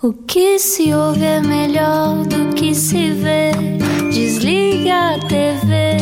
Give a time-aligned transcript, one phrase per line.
[0.00, 3.50] O que se ouve é melhor do que se vê.
[4.12, 5.96] Desliga a TV,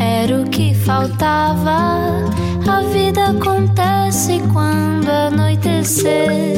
[0.00, 2.24] era o que faltava.
[2.68, 6.56] A vida acontece quando anoitecer,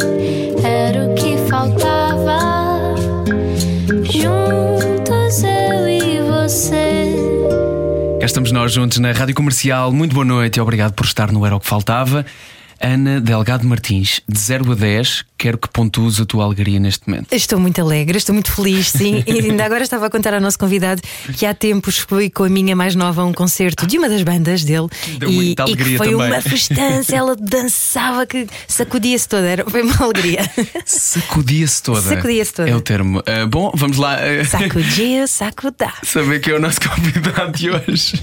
[0.65, 2.95] era o que faltava.
[4.05, 7.15] Juntos eu e você.
[8.19, 9.93] Cá estamos nós juntos na Rádio Comercial.
[9.93, 12.25] Muito boa noite e obrigado por estar no Era o que Faltava.
[12.81, 17.33] Ana Delgado Martins, de 0 a 10, quero que pontues a tua alegria neste momento.
[17.33, 19.23] Estou muito alegre, estou muito feliz, sim.
[19.27, 21.03] E ainda agora estava a contar ao nosso convidado
[21.37, 24.23] que há tempos fui com a minha mais nova a um concerto de uma das
[24.23, 24.89] bandas dele
[25.21, 26.27] e, muita e que foi também.
[26.27, 27.15] uma festança.
[27.15, 30.41] Ela dançava que sacudia-se toda, era, foi uma alegria.
[30.85, 32.03] Sacudia-se toda.
[32.03, 32.71] Sacudia-se toda.
[32.71, 33.23] É o termo.
[33.27, 35.93] Ah, bom, vamos lá Sacudia, sacudá.
[36.05, 38.23] saber quem é o nosso convidado de hoje.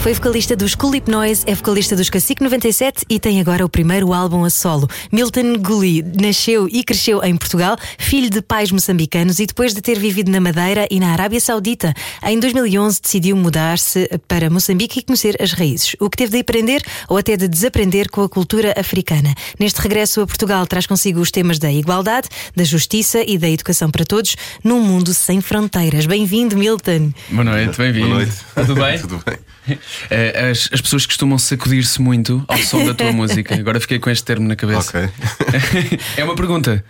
[0.00, 4.12] Foi vocalista dos Culip Noise, é vocalista dos Cacique 97 e tem agora o primeiro
[4.12, 4.88] álbum a solo.
[5.10, 9.98] Milton Gulli nasceu e cresceu em Portugal, filho de pais moçambicanos e depois de ter
[9.98, 11.92] vivido na Madeira e na Arábia Saudita,
[12.22, 16.80] em 2011 decidiu mudar-se para Moçambique e conhecer as raízes, o que teve de aprender
[17.08, 19.34] ou até de desaprender com a cultura africana.
[19.58, 23.90] Neste regresso a Portugal traz consigo os temas da igualdade, da justiça e da educação
[23.90, 26.06] para todos num mundo sem fronteiras.
[26.06, 27.12] Bem-vindo, Milton.
[27.30, 28.06] Boa noite, bem-vindo.
[28.06, 28.36] Boa noite.
[28.54, 28.98] Tudo bem?
[29.02, 29.78] Tudo bem.
[30.10, 33.54] Ah, as, as pessoas costumam sacudir-se muito ao som da tua música.
[33.54, 34.88] Agora fiquei com este termo na cabeça.
[34.90, 35.98] Ok.
[36.16, 36.84] é uma pergunta.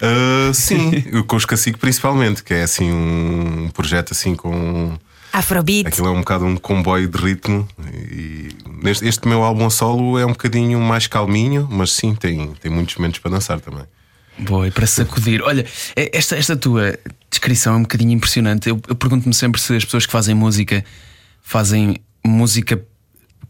[0.00, 4.98] Uh, sim, com os Cacique principalmente, que é assim um projeto assim com.
[5.32, 5.86] Afrobeat.
[5.86, 7.68] Aquilo é um bocado um comboio de ritmo.
[8.10, 8.48] E
[8.82, 12.96] neste, este meu álbum solo é um bocadinho mais calminho, mas sim, tem, tem muitos
[12.96, 13.84] momentos para dançar também.
[14.38, 15.42] Boa, e para sacudir.
[15.42, 15.64] Olha,
[15.94, 16.98] é- esta, esta tua
[17.30, 18.68] descrição é um bocadinho impressionante.
[18.68, 20.84] Eu, eu pergunto-me sempre se as pessoas que fazem música
[21.42, 22.80] fazem música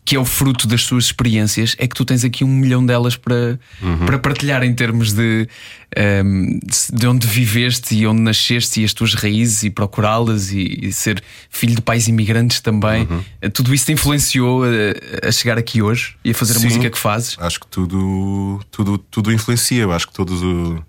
[0.03, 1.77] que é o fruto das suas experiências.
[1.79, 3.61] É que tu tens aqui um milhão delas para,
[4.07, 5.47] para partilhar em termos de,
[5.95, 6.59] ehm,
[6.93, 11.23] de onde viveste e onde nasceste e as tuas raízes e procurá-las e, e ser
[11.51, 13.07] filho de pais imigrantes também.
[13.53, 16.65] Tudo isso te influenciou a, a chegar aqui hoje e a fazer a Sim.
[16.65, 17.37] música que fazes?
[17.39, 19.83] Acho que tudo, tudo, tudo influencia.
[19.83, 20.83] Eu acho que todos o-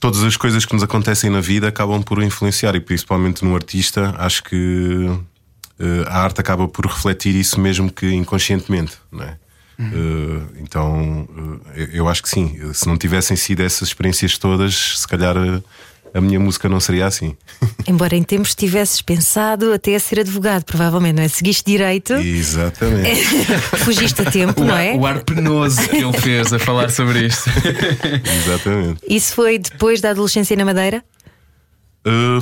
[0.00, 4.14] todas as coisas que nos acontecem na vida acabam por influenciar, e principalmente no artista,
[4.18, 4.54] acho que
[5.08, 5.18] eh,
[6.06, 9.36] a arte acaba por refletir isso mesmo que inconscientemente, não é?
[9.78, 11.28] Eh, então
[11.74, 12.60] eh, eu eu acho que sim.
[12.72, 15.60] Se não tivessem sido essas experiências todas, se calhar eh,
[16.12, 17.36] a minha música não seria assim.
[17.86, 21.28] Embora em tempos tivesses pensado até a ser advogado, provavelmente, não é?
[21.28, 23.24] Seguiste direito, Exatamente.
[23.82, 24.94] fugiste a tempo, O não é?
[24.94, 27.50] o ar penoso que ele fez a falar sobre isto.
[28.44, 29.00] Exatamente.
[29.08, 31.02] Isso foi depois da adolescência na Madeira?
[32.06, 32.38] Uh,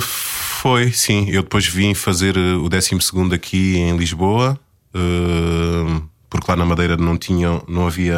[0.63, 1.29] foi, sim.
[1.29, 2.95] Eu depois vim fazer uh, o 12
[3.33, 4.57] aqui em Lisboa,
[4.95, 8.17] uh, porque lá na Madeira não tinham, não havia.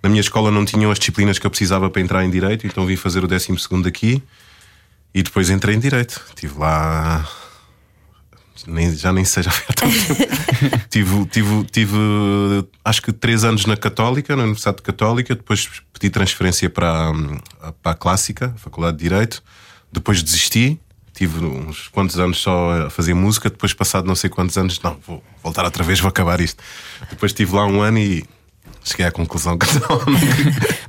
[0.00, 2.86] Na minha escola não tinham as disciplinas que eu precisava para entrar em Direito, então
[2.86, 3.48] vim fazer o 12
[3.88, 4.22] aqui
[5.12, 6.24] e depois entrei em Direito.
[6.28, 7.28] Estive lá.
[8.64, 10.80] Nem, já nem sei, já foi há tanto tempo.
[10.88, 11.96] tive, tive, tive,
[12.84, 17.12] acho que três anos na Católica, na Universidade Católica, depois pedi transferência para,
[17.82, 19.42] para a Clássica, a Faculdade de Direito,
[19.90, 20.80] depois desisti,
[21.22, 24.96] tive uns quantos anos só a fazer música, depois passado não sei quantos anos, não,
[25.06, 26.60] vou voltar outra vez, vou acabar isto.
[27.08, 28.24] Depois estive lá um ano e
[28.82, 29.98] cheguei à conclusão que não.
[29.98, 30.18] não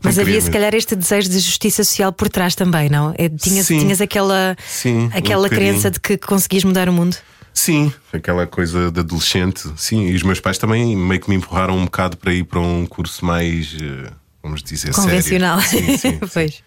[0.01, 3.13] Mas havia se calhar este desejo de justiça social por trás também, não?
[3.15, 3.77] É, tinhas, Sim.
[3.79, 5.71] tinhas aquela, Sim, um aquela bocadinho.
[5.71, 7.15] crença de que conseguias mudar o mundo?
[7.53, 9.71] Sim, aquela coisa de adolescente.
[9.77, 12.59] Sim, e os meus pais também meio que me empurraram um bocado para ir para
[12.59, 14.09] um curso mais, eh,
[14.41, 15.61] vamos dizer, Convencional.
[15.61, 15.85] sério.
[15.89, 16.19] Sim, sim.
[16.33, 16.63] pois.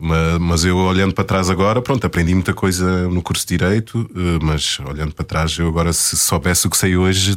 [0.00, 4.10] Ma- Mas eu olhando para trás agora, pronto, aprendi muita coisa no curso de Direito,
[4.16, 7.36] eh, mas olhando para trás, eu agora, se soubesse o que sei hoje,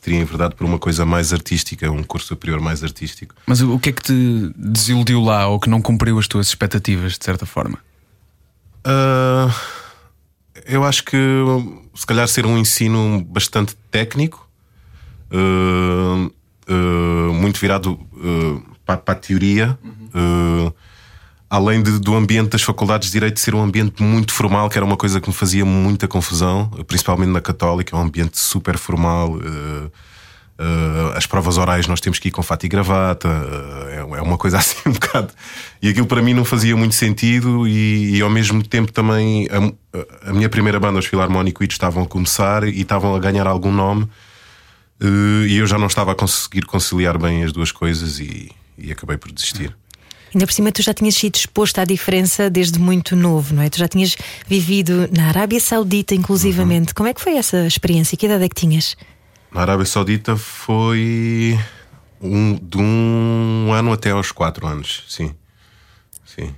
[0.00, 3.34] teria enverdado por uma coisa mais artística, um curso superior mais artístico.
[3.46, 7.18] Mas o que é que te desiludiu lá ou que não cumpriu as tuas expectativas,
[7.18, 7.78] de certa forma?
[8.84, 9.52] Ah,
[10.64, 11.16] eu acho que
[11.94, 14.48] se calhar ser um ensino bastante técnico,
[15.32, 16.30] ah,
[16.68, 17.98] ah, muito virado
[18.84, 19.76] para, para a teoria.
[20.14, 20.72] ah,
[21.48, 24.84] Além de- do ambiente das faculdades de Direito ser um ambiente muito formal, que era
[24.84, 29.38] uma coisa que me fazia muita confusão, principalmente na Católica, é um ambiente super formal.
[29.44, 29.90] ah,
[30.58, 34.22] ah, as provas orais nós temos que ir com fato e gravata, ah, é, é
[34.22, 35.32] uma coisa assim um bocado.
[35.82, 40.30] E aquilo para mim não fazia muito sentido, e, e ao mesmo tempo também a,
[40.30, 44.08] a minha primeira banda, os Filarmónicos, estavam a começar e estavam a ganhar algum nome,
[45.00, 49.16] e eu já não estava a conseguir conciliar bem as duas coisas e, e acabei
[49.18, 49.76] por desistir.
[50.36, 53.70] Ainda por cima, tu já tinhas sido exposto à diferença desde muito novo, não é?
[53.70, 54.14] Tu já tinhas
[54.46, 56.92] vivido na Arábia Saudita, inclusivamente.
[56.92, 58.18] Como é que foi essa experiência?
[58.18, 58.98] Que idade é que tinhas?
[59.50, 61.58] na Arábia Saudita foi
[62.20, 65.34] um, de um ano até aos quatro anos, sim.
[66.26, 66.54] Sim.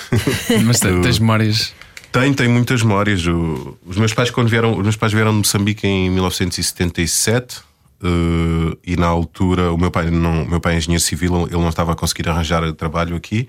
[0.64, 1.74] Mas te- tens memórias.
[2.10, 3.26] Tenho, tenho muitas memórias.
[3.26, 7.60] O- os meus pais, quando vieram, os meus pais vieram de Moçambique em 1977.
[8.02, 11.68] Eh, e na altura o meu pai não, meu pai é engenheiro civil, ele não
[11.68, 13.48] estava a conseguir arranjar trabalho aqui.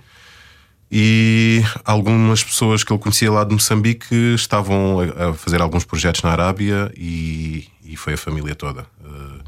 [0.92, 6.24] E algumas pessoas que ele conhecia lá de Moçambique estavam a, a fazer alguns projetos
[6.24, 8.88] na Arábia e, e foi a família toda.
[9.04, 9.40] Eh,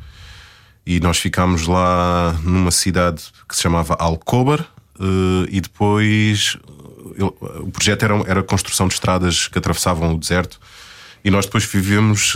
[0.85, 4.59] e nós ficámos lá numa cidade que se chamava Alcobar
[4.99, 6.57] eh, e depois
[7.15, 7.33] ele-
[7.63, 10.59] o projeto era, era a construção de estradas que atravessavam o deserto
[11.23, 12.35] e nós depois vivemos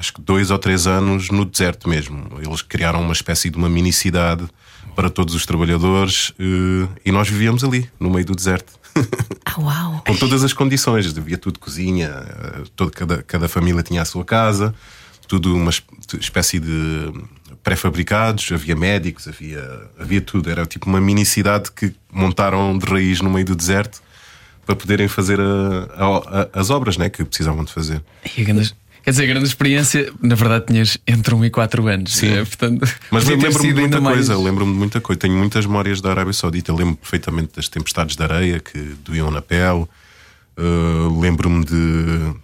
[0.00, 2.26] acho que dois ou três anos no deserto mesmo.
[2.44, 4.48] Eles criaram uma espécie de uma mini cidade
[4.96, 8.72] para todos os trabalhadores eh, e nós vivíamos ali, no meio do deserto.
[9.44, 10.02] Ah, uau!
[10.06, 14.24] com todas as condições, havia tudo cozinha, eh, todo, cada, cada família tinha a sua
[14.24, 14.72] casa,
[15.26, 15.82] tudo uma es-
[16.20, 17.12] espécie de
[17.64, 19.62] pré-fabricados, havia médicos, havia,
[19.98, 20.50] havia tudo.
[20.50, 24.00] Era tipo uma mini cidade que montaram de raiz no meio do deserto
[24.64, 28.02] para poderem fazer a- a- a- as obras né, que precisavam de fazer.
[28.36, 32.14] E a grande- Quer dizer, grande experiência, na verdade, tinhas entre 1 e 4 anos.
[32.14, 32.32] Sim.
[32.34, 32.80] Eh, portanto,
[33.10, 35.18] Mas lembro-me de muita ainda mais- coisa, lembro-me de muita coisa.
[35.20, 36.72] Tenho muitas memórias da Arábia Saudita.
[36.74, 39.86] Lembro perfeitamente das tempestades de areia que doíam na pele.
[40.58, 41.72] Uh, lembro-me de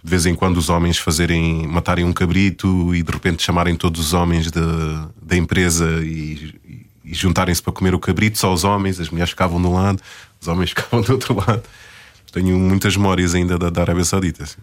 [0.03, 4.01] de vez em quando os homens fazerem matarem um cabrito e de repente chamarem todos
[4.01, 8.63] os homens da, da empresa e, e- e juntarem-se para comer o cabrito, só os
[8.63, 10.01] homens, as mulheres ficavam de um lado,
[10.41, 11.61] os homens ficavam do outro lado.
[12.31, 14.43] Tenho muitas memórias ainda da, da Arábia Saudita.
[14.43, 14.57] assim.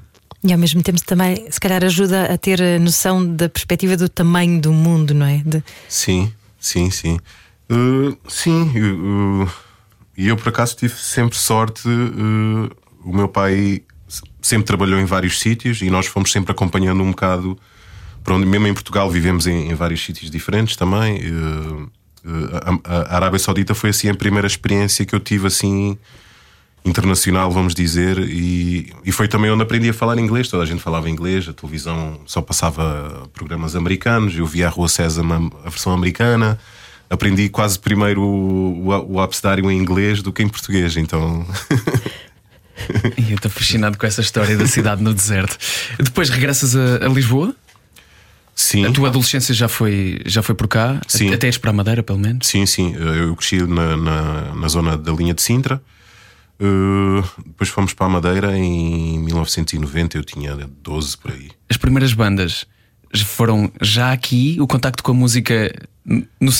[0.47, 4.09] E ao mesmo tempo também, se calhar, ajuda a ter a noção da perspectiva do
[4.11, 5.39] tamanho do mundo, não é?
[5.39, 6.31] De- Sim,
[6.61, 7.19] sim, sim.
[7.71, 9.51] Uh, sim, uh,
[10.19, 11.89] e eu por acaso tive sempre sorte.
[11.89, 12.71] uh,
[13.03, 17.11] o meu pai se- sempre trabalhou em vários sítios e nós fomos sempre acompanhando um
[17.11, 17.59] bocado.
[18.23, 21.21] Para onde, mesmo em Portugal vivemos em, em vários sítios diferentes também.
[22.85, 25.99] a, a Arábia Saudita foi assim a primeira experiência que eu tive assim
[26.85, 30.49] internacional, vamos dizer, e, e foi também onde aprendi a falar inglês.
[30.49, 34.89] Toda a gente falava inglês, a televisão só passava programas americanos, eu via a Rua
[34.89, 36.59] Sésamo, a versão americana.
[37.09, 41.47] Aprendi quase primeiro o, o, o abecedário em inglês do que em português, então.
[43.17, 45.57] E eu estou fascinado com essa história da cidade no deserto.
[45.97, 47.55] Depois regressas a, a Lisboa?
[48.55, 48.85] Sim.
[48.85, 51.01] A tua adolescência já foi, já foi por cá?
[51.07, 51.33] Sim.
[51.33, 52.47] Até ires para a Madeira, pelo menos?
[52.47, 52.95] Sim, sim.
[52.95, 55.81] Eu cresci na, na, na zona da linha de Sintra.
[56.61, 61.51] Uh, depois fomos para a Madeira em 1990, eu tinha 12 por aí.
[61.69, 62.65] As primeiras bandas
[63.25, 65.73] foram já aqui, o contacto com a música
[66.05, 66.53] no,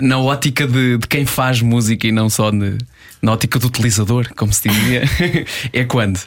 [0.00, 2.78] na ótica de, de quem faz música e não só ne-
[3.22, 5.02] na ótica do utilizador, como se dizia.
[5.72, 6.20] é quando?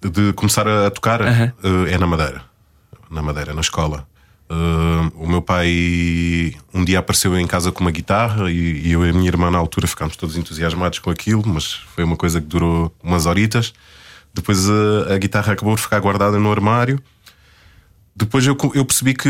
[0.00, 1.52] de começar a tocar Aham.
[1.62, 2.42] eh, é na Madeira.
[3.10, 4.06] Na Madeira, na escola.
[4.48, 9.04] Eh, o meu pai um dia apareceu em casa com uma guitarra e, e eu
[9.04, 12.40] e a minha irmã na altura ficámos todos entusiasmados com aquilo, mas foi uma coisa
[12.40, 13.72] que durou umas horitas.
[14.32, 17.02] Depois eh, a guitarra acabou por ficar guardada no armário.
[18.14, 19.28] Depois eu, eu percebi que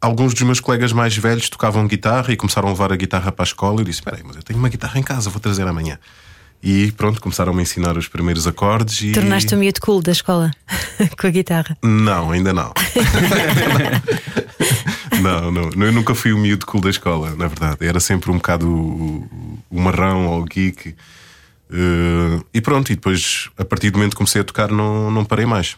[0.00, 3.44] alguns dos meus colegas mais velhos tocavam guitarra e começaram a levar a guitarra para
[3.44, 3.80] a escola.
[3.80, 5.98] Eu disse: Espera aí, mas eu tenho uma guitarra em casa, vou trazer amanhã.
[6.62, 9.02] E pronto, começaram a me ensinar os primeiros acordes.
[9.02, 9.12] E...
[9.12, 10.50] Tornaste o miúdo cool da escola
[11.18, 11.76] com a guitarra.
[11.82, 12.72] Não, ainda não.
[15.20, 15.86] não, não.
[15.86, 17.86] Eu nunca fui o miúdo cool da escola, na verdade.
[17.86, 20.94] Era sempre um bocado o, o marrão ou o geek.
[21.70, 25.24] Eh, e pronto, e depois, a partir do momento que comecei a tocar, não, não
[25.24, 25.76] parei mais.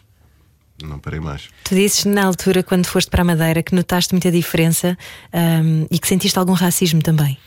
[0.81, 1.49] Não parei mais.
[1.65, 4.97] Tu disses na altura, quando foste para a Madeira, que notaste muita diferença
[5.33, 7.37] hum, e que sentiste algum racismo também.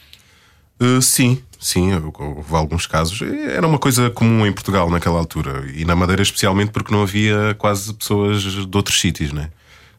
[0.80, 3.22] Eh, sim, sim, houve alguns casos.
[3.22, 5.64] Era uma coisa comum em Portugal naquela altura.
[5.72, 9.48] E na Madeira, especialmente, porque não havia quase pessoas de outros sítios, né?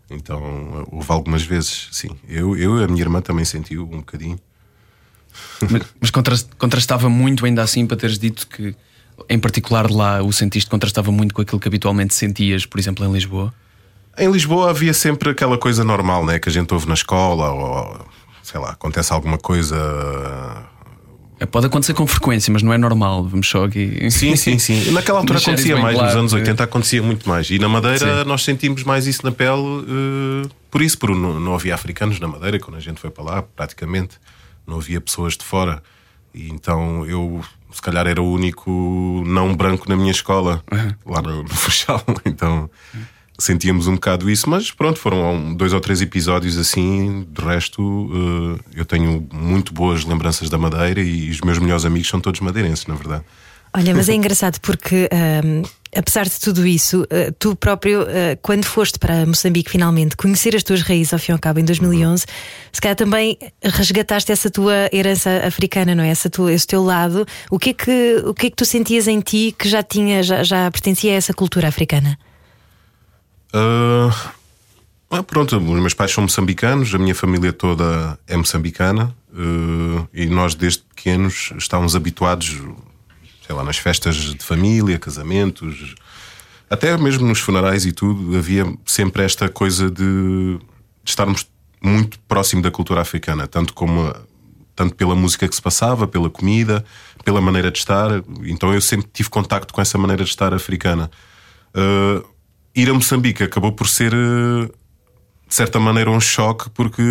[0.09, 2.09] Então, houve algumas vezes, sim.
[2.27, 4.37] Eu, eu e a minha irmã também sentiu um bocadinho.
[5.69, 8.75] Mas, mas contras- contrastava muito, ainda assim, para teres dito que,
[9.29, 13.11] em particular lá, o sentiste contrastava muito com aquilo que habitualmente sentias, por exemplo, em
[13.11, 13.53] Lisboa.
[14.17, 16.37] Em Lisboa havia sempre aquela coisa normal, né?
[16.37, 18.05] Que a gente ouve na escola, ou
[18.43, 19.75] sei lá, acontece alguma coisa.
[21.43, 23.23] É, Pode acontecer com frequência, mas não é normal.
[23.25, 24.09] Vamos só aqui.
[24.09, 24.91] Sim, sim, sim.
[24.91, 26.37] Naquela altura Deixar acontecia mais, claro, nos anos é.
[26.37, 27.49] 80 acontecia muito mais.
[27.49, 28.29] E na Madeira Sim.
[28.29, 29.85] nós sentimos mais isso na pele,
[30.45, 33.23] eh, por isso, por não, não havia africanos na Madeira quando a gente foi para
[33.23, 34.17] lá, praticamente.
[34.65, 35.83] Não havia pessoas de fora.
[36.33, 40.63] E então eu, se calhar, era o único não branco na minha escola,
[41.05, 42.01] lá no, no Funchal.
[42.25, 42.69] Então
[43.37, 47.25] sentíamos um bocado isso, mas pronto, foram dois ou três episódios assim.
[47.29, 52.09] De resto, eh, eu tenho muito boas lembranças da Madeira e os meus melhores amigos
[52.09, 53.23] são todos madeirenses, na verdade.
[53.75, 55.09] Olha, mas é engraçado porque.
[55.11, 55.63] ahm,
[55.95, 60.63] Apesar de tudo isso, ah, tu próprio, ah, quando foste para Moçambique finalmente, conhecer as
[60.63, 62.25] tuas raízes ao fim e ao cabo em 2011,
[62.71, 66.09] se calhar também resgataste essa tua herança africana, não é?
[66.09, 67.25] Essa tua, esse teu lado.
[67.49, 70.23] O que, é que, o que é que tu sentias em ti que já tinha,
[70.23, 72.17] já, já pertencia a essa cultura africana?
[73.53, 80.25] Ah, pronto, os meus pais são moçambicanos, a minha família toda é moçambicana ah, e
[80.25, 82.59] nós desde pequenos estávamos habituados,
[83.45, 85.95] sei lá, nas festas de família, casamentos,
[86.69, 90.57] até mesmo nos funerais e tudo, havia sempre esta coisa de,
[91.03, 91.47] de estarmos
[91.79, 94.11] muito próximo da cultura africana, tanto como
[94.75, 96.83] tanto pela música que se passava, pela comida,
[97.23, 98.09] pela maneira de estar.
[98.45, 101.11] Então eu sempre tive contacto com essa maneira de estar africana.
[101.75, 102.23] Ah,
[102.75, 104.65] ir a Moçambique acabou por ser, eh,
[105.47, 107.01] de certa maneira, um choque porque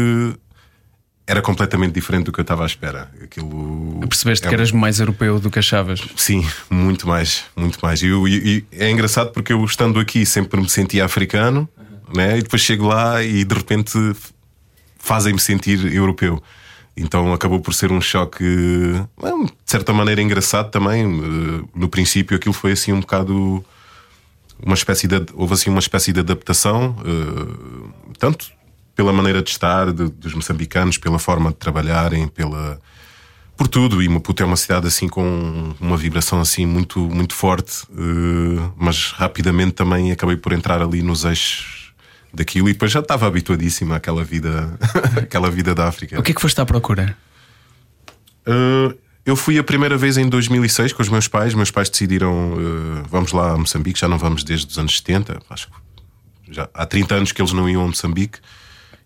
[1.26, 3.11] era completamente diferente do que eu estava à espera.
[3.23, 6.00] Aquilo Percebeste é que eras mais europeu do que achavas?
[6.16, 8.02] Sim, muito mais, muito mais.
[8.02, 11.69] E, eu- e- e é engraçado porque eu estando aqui sempre me sentia africano,
[12.14, 12.38] né?
[12.38, 13.92] E depois chego lá e de repente
[14.99, 16.42] fazem-me sentir europeu.
[16.97, 21.04] Então acabou por ser um choque, eh, de certa maneira, engraçado também.
[21.04, 23.64] Eh, No princípio, aquilo foi assim um bocado
[24.64, 28.50] uma espécie de houve assim uma espécie de adaptação, eh, tanto
[28.95, 32.78] pela maneira de estar de- dos moçambicanos, pela forma de trabalharem, pela
[33.57, 34.02] por tudo.
[34.02, 39.12] E Maputo é uma cidade assim com uma vibração assim muito muito forte, eh, mas
[39.12, 41.92] rapidamente também acabei por entrar ali nos eixos
[42.35, 44.78] daquilo e depois já estava habituadíssimo àquela vida,
[45.23, 46.19] aquela vida da África.
[46.19, 47.16] O que é que foste à procura?
[48.47, 51.54] Uh, eu fui a primeira vez em 2006 com os meus pais.
[51.54, 55.40] Meus pais decidiram, uh, vamos lá a Moçambique, já não vamos desde os anos 70,
[55.48, 55.72] acho que
[56.50, 58.38] já há 30 anos que eles não iam a Moçambique.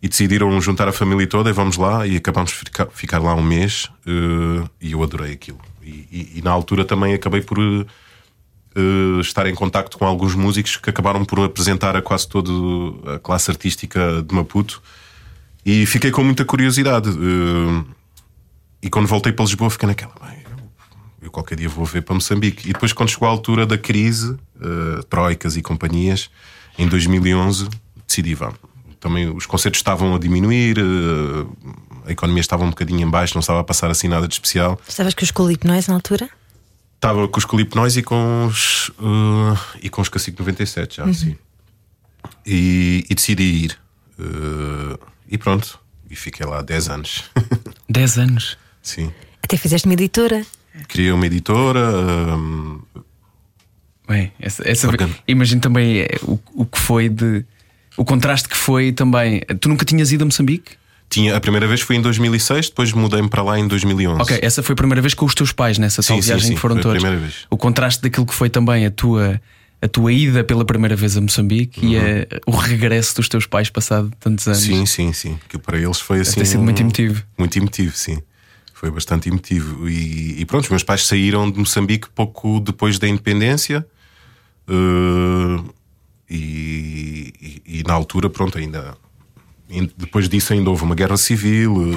[0.02, 2.06] E decidiram juntar a família toda e vamos lá.
[2.06, 5.58] E acabámos de ficar, ficar lá um mês uh, e eu adorei aquilo.
[5.82, 7.86] E, e- e na altura também acabei por uh,
[9.20, 12.50] estar em contacto com alguns músicos que acabaram por apresentar a quase toda
[13.14, 14.82] a classe artística de Maputo.
[15.64, 17.08] E fiquei com muita curiosidade.
[17.08, 17.84] Uh,
[18.86, 20.12] e quando voltei para Lisboa, fiquei naquela.
[20.22, 20.38] "Bem,
[21.22, 22.68] eu- qualquer dia vou ver para Moçambique.
[22.68, 26.30] E depois, quando chegou a altura da crise, eh, troicas e companhias,
[26.78, 27.68] em 2011,
[28.06, 28.52] decidi, vá.
[29.00, 33.40] Também os concertos estavam a diminuir, eh, a economia estava um bocadinho em baixo, não
[33.40, 34.80] estava a passar assim nada de especial.
[34.88, 36.28] Estavas com os colipnóis na altura?
[36.94, 38.90] Estava com os Colipnóis e com os.
[38.98, 41.36] eh, e com os Cacique 97, já, sim.
[42.44, 43.78] E, e decidi ir.
[44.18, 45.78] Eh, e pronto.
[46.10, 47.24] E fiquei lá 10 anos.
[47.88, 48.56] 10 anos.
[48.88, 49.12] Sim.
[49.42, 50.44] Até fizeste uma editora.
[50.88, 51.80] Criei uma editora.
[52.36, 52.80] hum,
[54.08, 54.88] Bem, essa, essa
[55.26, 57.44] imagino também é, o, o que foi de.
[57.96, 59.40] O contraste que foi também.
[59.60, 60.72] Tu nunca tinhas ido a Moçambique?
[61.08, 64.20] tinha, a primeira vez foi em 2006, depois mudei-me para lá em 2011.
[64.22, 66.48] Ok, essa foi a primeira vez com os teus pais nessa Sim, tal sim, viagem
[66.48, 67.02] sim, que foram foi a todos.
[67.02, 67.46] primeira vez.
[67.48, 69.40] O contraste daquilo que foi também a tua,
[69.80, 73.70] a tua ida pela primeira vez a Moçambique e a- o regresso dos teus pais
[73.70, 74.60] passado tantos anos.
[74.60, 75.38] Sim, sim, sim.
[75.48, 76.40] Que para eles foi assim.
[76.40, 77.22] ter sido muito emotivo.
[77.38, 78.18] Muito emotivo, sim.
[78.78, 79.88] Foi bastante emotivo.
[79.88, 83.86] E, e pronto, os meus pais saíram de Moçambique pouco depois da independência.
[84.68, 85.62] eh,
[86.28, 88.96] e, e- e na altura, pronto, ainda.
[89.96, 91.96] Depois disso ainda houve uma guerra civil, eh,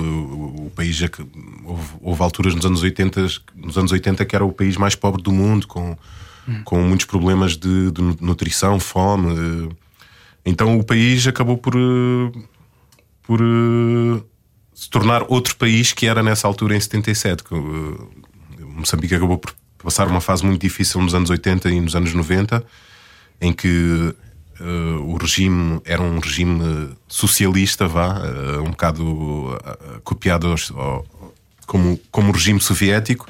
[0.68, 1.26] o, país já que-
[1.66, 5.22] houve, houve alturas nos anos 80, nos anos 80 que era o país mais pobre
[5.22, 5.98] do mundo, com,
[6.64, 9.34] com muitos problemas de, de nutrição, fome.
[9.34, 9.76] eh.
[10.46, 11.74] Então o país acabou por,
[13.24, 13.40] por
[14.80, 17.44] se tornar outro país que era nessa altura em 77.
[17.44, 21.96] que, eh, Moçambique acabou por passar uma fase muito difícil nos anos 80 e nos
[21.96, 22.64] anos 90,
[23.42, 24.16] em que
[24.62, 24.64] eh,
[25.02, 29.60] o regime era um regime socialista, vá, eh, um bocado
[30.04, 31.06] copiado aos- ao-
[31.66, 33.26] como, como o regime soviético,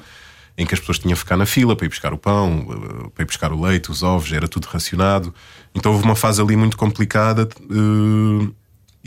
[0.58, 3.24] em que as pessoas tinham que ficar na fila para ir buscar o pão, para
[3.24, 5.34] ir buscar o leite, os ovos, era tudo racionado.
[5.74, 7.48] Então houve uma fase ali muito complicada.
[7.72, 8.50] eh,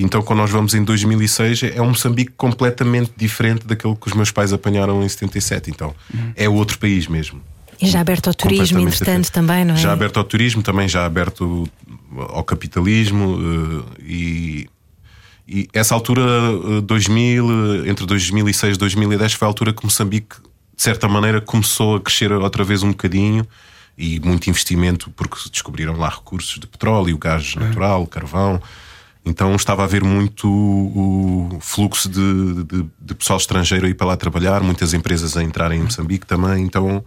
[0.03, 4.31] Então, quando nós vamos em 2006, é um Moçambique completamente diferente daquele que os meus
[4.31, 5.71] pais apanharam em 77.
[5.71, 5.95] Então,
[6.37, 7.41] é outro país mesmo.
[7.83, 9.77] E já aberto ao turismo, entretanto, também, não é?
[9.77, 11.69] Já aberto ao turismo, também já aberto
[12.17, 13.39] ao capitalismo
[13.99, 14.71] eh, e,
[15.49, 20.37] e essa altura, eh, 2000, eh, entre 2006 e 2010, foi a altura que Moçambique,
[20.77, 23.45] de certa maneira, começou a crescer outra vez um bocadinho
[23.99, 28.63] e muito investimento, porque se descobriram lá recursos de petróleo, gás natural, carvão.
[29.25, 34.09] Então estava a haver muito o fluxo de, de, de pessoal estrangeiro a ir para
[34.09, 36.65] lá trabalhar, muitas empresas a entrarem em Moçambique também.
[36.65, 37.05] Então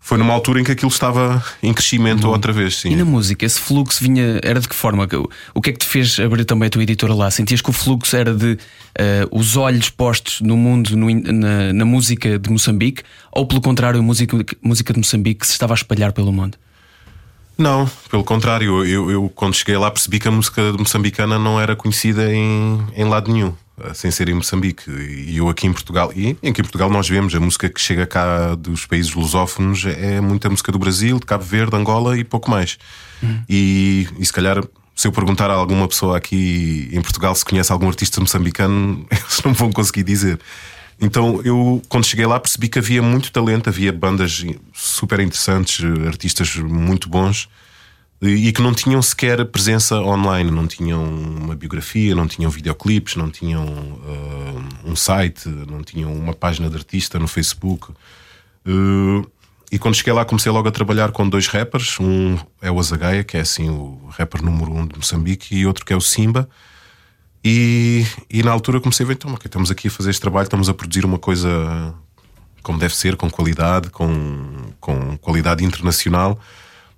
[0.00, 2.76] foi numa altura em que aquilo estava em crescimento outra vez.
[2.76, 2.92] Sim.
[2.92, 5.06] E na música, esse fluxo vinha, era de que forma?
[5.54, 7.30] O que é que te fez abrir também a tua editora lá?
[7.30, 8.58] Sentias que o fluxo era de uh,
[9.30, 14.02] os olhos postos no mundo, no, na, na, música de Moçambique, ou pelo contrário, a
[14.02, 16.56] música, música de Moçambique se estava a espalhar pelo mundo?
[17.58, 21.74] Não, pelo contrário, eu, eu quando cheguei lá percebi que a música moçambicana não era
[21.74, 23.52] conhecida em, em lado nenhum.
[23.82, 24.90] Eh, sem ser em Moçambique.
[24.90, 28.06] E eu aqui em Portugal, e aqui em Portugal nós vemos a música que chega
[28.06, 32.50] cá dos países lusófonos é muita música do Brasil, de Cabo Verde, Angola e pouco
[32.50, 32.78] mais.
[33.22, 33.40] Hum.
[33.48, 34.62] E, e se calhar
[34.94, 39.42] se eu perguntar a alguma pessoa aqui em Portugal se conhece algum artista moçambicano, eles
[39.44, 40.40] não vão conseguir dizer.
[41.00, 46.56] Então eu, quando cheguei lá, percebi que havia muito talento, havia bandas super interessantes, artistas
[46.56, 47.48] muito bons
[48.20, 53.30] e que não tinham sequer presença online, não tinham uma biografia, não tinham videoclipes, não
[53.30, 57.92] tinham uh, um site, não tinham uma página de artista no Facebook.
[58.66, 59.24] Uh,
[59.70, 62.00] e quando cheguei lá, comecei logo a trabalhar com dois rappers.
[62.00, 65.84] Um é o Azagaia, que é assim o rapper número um de Moçambique, e outro
[65.84, 66.48] que é o Simba.
[67.44, 70.44] E, e na altura comecei a ver, então, okay, estamos aqui a fazer este trabalho,
[70.44, 71.94] estamos a produzir uma coisa
[72.62, 76.38] como deve ser, com qualidade, com, com qualidade internacional.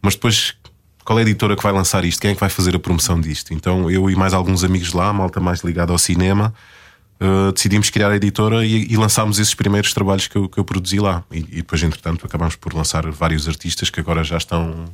[0.02, 0.56] Mas depois
[1.04, 2.20] qual é a editora que vai lançar isto?
[2.20, 3.52] Quem é que vai fazer a promoção disto?
[3.52, 6.54] Então eu e mais alguns amigos lá, malta mais ligada ao cinema,
[7.20, 10.64] uh, decidimos criar a editora e, e, lançámos esses primeiros trabalhos que eu, que eu
[10.64, 11.24] produzi lá.
[11.30, 14.86] E, e, depois, entretanto, acabámos por lançar vários artistas que agora já estão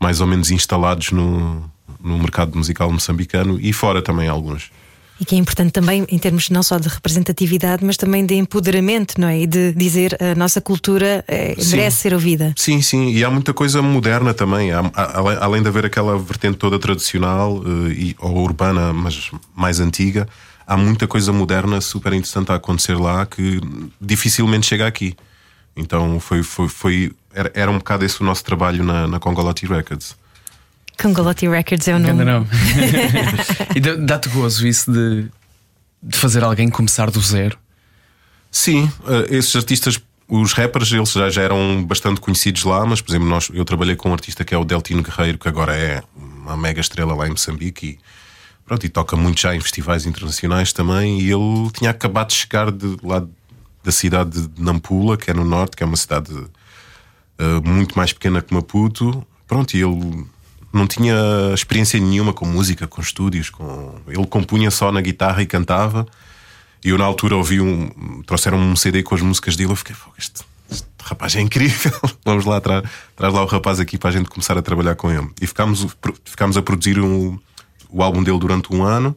[0.00, 1.70] mais ou menos instalados no,
[2.06, 4.70] no mercado musical moçambicano e fora também alguns.
[5.18, 9.18] E que é importante também em termos não só de representatividade, mas também de empoderamento,
[9.18, 9.40] não é?
[9.40, 12.52] E de dizer a nossa cultura é, merece ser ouvida.
[12.54, 14.72] Sim, sim, e há muita coisa moderna também.
[14.72, 19.80] Há, há, além de haver aquela vertente toda tradicional uh, e, ou urbana, mas mais
[19.80, 20.28] antiga,
[20.66, 23.58] há muita coisa moderna super interessante a acontecer lá que
[23.98, 25.16] dificilmente chega aqui.
[25.74, 29.66] Então foi, foi, foi era, era um bocado esse o nosso trabalho na, na Congolati
[29.66, 30.14] Records.
[31.00, 32.10] Congolati Records é o nome.
[32.10, 32.46] Ainda não.
[33.74, 35.26] e dá-te gozo isso de,
[36.02, 37.58] de fazer alguém começar do zero?
[38.50, 43.10] Sim, uh, esses artistas, os rappers, eles já, já eram bastante conhecidos lá, mas por
[43.10, 46.02] exemplo, nós, eu trabalhei com um artista que é o Deltino Guerreiro, que agora é
[46.16, 47.98] uma mega estrela lá em Moçambique e,
[48.64, 51.20] pronto, e toca muito já em festivais internacionais também.
[51.20, 53.22] E ele tinha acabado de chegar de, lá
[53.84, 56.48] da cidade de Nampula, que é no norte, que é uma cidade uh,
[57.64, 59.24] muito mais pequena que Maputo.
[59.46, 60.26] Pronto, e ele
[60.72, 61.14] não tinha
[61.54, 63.94] experiência nenhuma com música, com estúdios, com...
[64.06, 66.06] ele compunha só na guitarra e cantava.
[66.84, 68.22] E eu na altura ouvi um.
[68.22, 71.92] trouxeram um CD com as músicas dele, eu fiquei, este, este rapaz é incrível.
[72.24, 72.82] Vamos lá, tra
[73.16, 75.28] traz lá o rapaz aqui para a gente começar a trabalhar com ele.
[75.40, 75.86] E ficámos,
[76.24, 77.38] ficámos a produzir um,
[77.88, 79.16] o álbum dele durante um ano.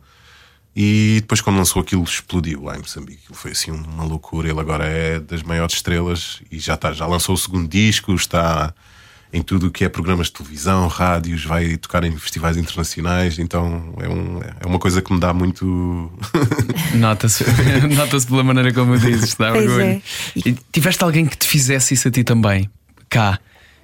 [0.76, 3.24] E depois, quando lançou aquilo, explodiu lá em Moçambique.
[3.34, 4.50] Foi assim uma loucura.
[4.50, 8.74] Ele agora é das maiores estrelas e já está, já lançou o segundo disco, está
[9.32, 13.94] em tudo o que é programas de televisão, rádios, vai tocar em festivais internacionais, então
[14.00, 16.12] é, um, é uma coisa que me dá muito.
[16.96, 17.46] Nota-se
[17.96, 19.82] nota pela maneira como dizes, dá orgulho.
[19.82, 20.02] É.
[20.36, 22.70] E tiveste alguém que te fizesse isso a ti também?
[23.08, 23.39] Cá?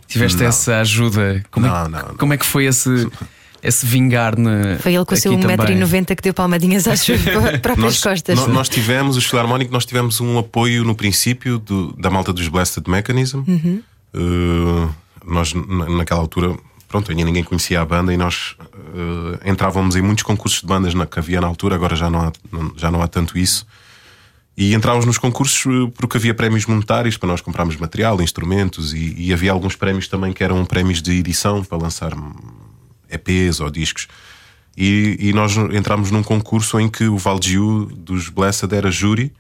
[0.08, 0.48] Tiveste não.
[0.48, 1.44] essa ajuda?
[1.52, 2.90] Como, não, é, não, como é que foi esse.
[3.62, 4.78] esse vingar na.
[4.80, 7.22] Foi ele com o seu 1,90m que deu palmadinhas às suas
[7.62, 8.36] próprias nós, costas.
[8.36, 12.48] Nós, nós tivemos, os Filarmónicos, nós tivemos um apoio no princípio do, da malta dos
[12.48, 13.44] Blasted Mechanism.
[13.48, 13.82] Uhum.
[14.14, 16.56] Uh, nós, naquela altura,
[16.88, 20.94] pronto, ainda ninguém conhecia a banda e nós uh, entrávamos em muitos concursos de bandas
[20.94, 22.32] na, que havia na altura, agora já não há,
[22.76, 23.66] já não há tanto isso.
[24.58, 29.14] E entrávamos nos concursos eh, porque havia prémios monetários para nós comprarmos material, instrumentos e,
[29.18, 32.14] e, havia alguns prémios também que eram prémios de edição para lançar
[33.10, 34.08] EPs ou discos.
[34.78, 39.34] E, e nós entramos num concurso em que o Valdiu dos Blessed era júri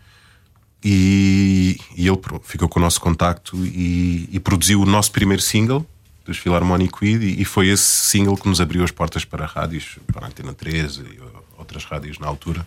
[0.83, 5.85] e, e ele ficou com o nosso contacto e, e, produziu o nosso primeiro single
[6.25, 9.97] dos Philharmonic Weed e, e foi esse single que nos abriu as portas para rádios,
[10.11, 11.19] para a Antena 13 e
[11.57, 12.65] outras rádios na altura.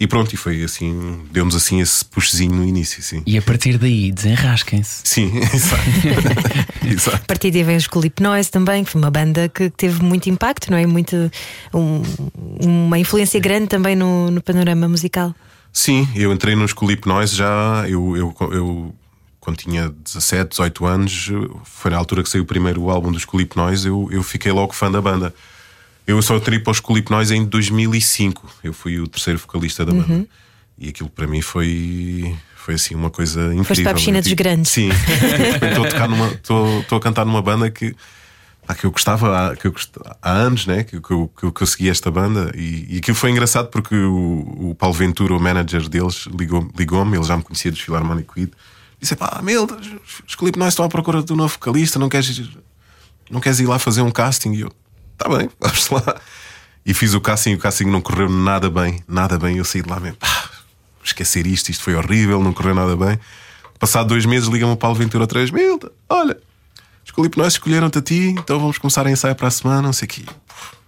[0.00, 3.20] E pronto, e foi assim, deu-nos assim esse puxezinho no início, sim.
[3.26, 5.00] E a partir daí desenrasquem-se.
[5.02, 5.82] Sim, exato.
[6.86, 7.16] exato.
[7.16, 10.30] A partir daí veio os Culip Noise também, que foi uma banda que teve muito
[10.30, 10.86] impacto, não é?
[10.86, 11.16] Muito,
[11.74, 12.02] um,
[12.60, 15.34] uma influência grande também no, no panorama musical.
[15.72, 16.74] Sim, eu entrei nos
[17.06, 17.84] Noise já.
[17.88, 18.94] Eu, eu, eu,
[19.40, 21.30] quando tinha 17, 18 anos,
[21.64, 23.26] foi na altura que saiu o primeiro álbum dos
[23.56, 25.34] Noise, eu, eu fiquei logo fã da banda.
[26.06, 28.50] Eu só entrei para os Noise em 2005.
[28.64, 30.12] Eu fui o terceiro vocalista da banda.
[30.12, 30.26] Uhum.
[30.78, 33.64] E aquilo para mim foi, foi assim uma coisa incrível.
[33.64, 34.70] Foste para a piscina dos grandes.
[34.70, 34.88] Sim.
[36.42, 37.94] Estou a, a cantar numa banda que
[38.68, 40.84] ah, que eu gostava que eu gostava, há anos, né?
[40.84, 44.70] Que, que, que, que eu segui esta banda e, e aquilo foi engraçado porque o,
[44.70, 48.52] o Paulo Ventura, o manager deles, ligou-me, ligou ele já me conhecia dos Philharmonic Weed,
[49.00, 49.78] Disse: pá, Milton,
[50.26, 52.42] os Clip Nós estão à procura do novo vocalista, não queres,
[53.30, 54.52] não queres ir lá fazer um casting?
[54.52, 54.72] E eu,
[55.16, 56.20] tá bem, vamos lá.
[56.84, 59.58] E fiz o casting e o casting não correu nada bem, nada bem.
[59.58, 60.50] Eu saí de lá mesmo, pá,
[61.04, 63.18] esquecer isto, isto foi horrível, não correu nada bem.
[63.78, 66.36] Passado dois meses, liga-me o Paulo Ventura outra vez: Milton, olha,
[67.16, 70.06] os Nós escolheram-te a ti, então vamos começar a ensaiar para a semana, não sei
[70.06, 70.24] o quê.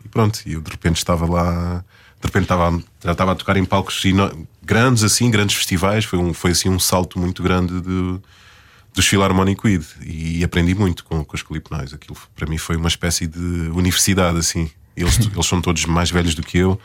[0.05, 1.85] E pronto, e eu de repente estava lá,
[2.21, 4.03] de repente estava, já estava a tocar em palcos
[4.63, 6.05] grandes, assim, grandes festivais.
[6.05, 8.21] Foi, um, foi assim um salto muito grande de,
[8.95, 11.95] dos Philharmonic Weed e aprendi muito com, com os Noise.
[11.95, 14.71] Aquilo para mim foi uma espécie de universidade, assim.
[14.97, 16.79] Eles, eles são todos mais velhos do que eu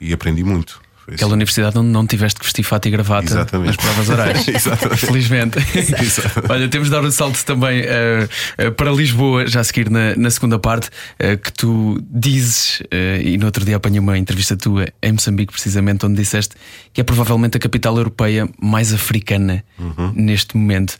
[0.00, 0.80] e aprendi muito.
[1.10, 3.66] Aquela universidade onde não tiveste que vestir fato e gravata Exatamente.
[3.66, 4.48] nas provas orais.
[4.48, 5.06] Exatamente.
[5.06, 5.58] Felizmente.
[6.48, 10.14] Olha, temos de dar o salto também eh, eh, para Lisboa, já a seguir na,
[10.16, 12.82] na segunda parte, eh, que tu dizes,
[13.24, 16.54] e no outro dia apanhei uma entrevista tua em Moçambique, precisamente, onde disseste
[16.92, 20.12] que é provavelmente a capital europeia mais africana Uhum.
[20.14, 20.96] neste momento,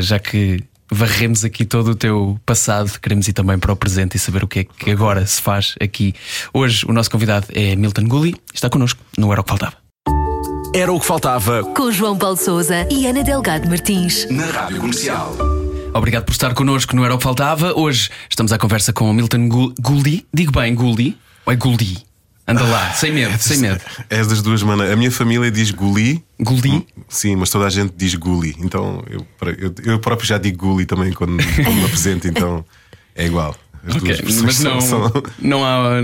[0.00, 0.62] já que.
[0.90, 4.48] Varremos aqui todo o teu passado, queremos ir também para o presente e saber o
[4.48, 6.14] que é que agora se faz aqui.
[6.52, 9.76] Hoje o nosso convidado é Milton Gulli, está connosco no Era o que Faltava.
[10.74, 14.28] Era o que faltava Com João Paulo Souza e Ana Delgado Martins.
[14.30, 15.34] na Rádio Comercial.
[15.94, 17.72] Obrigado por estar connosco no Era o que Faltava.
[17.78, 20.26] Hoje estamos à conversa com o Milton Gu- Gulli.
[20.34, 21.16] Digo bem, Gulli
[21.46, 21.98] ou é Gulli?
[22.46, 23.80] Anda lá, sem medo, sem medo.
[24.10, 24.92] É das duas maneiras.
[24.92, 26.22] A minha família diz Guli.
[26.38, 26.86] Gulli?
[27.08, 28.54] Sim, mas toda a gente diz Guli.
[28.58, 29.26] Então eu,
[29.58, 32.64] eu, eu próprio já digo Guli também quando, quando me apresento, então
[33.14, 33.56] é igual.
[33.86, 36.00] As Ok, duas mas não, são- não, há,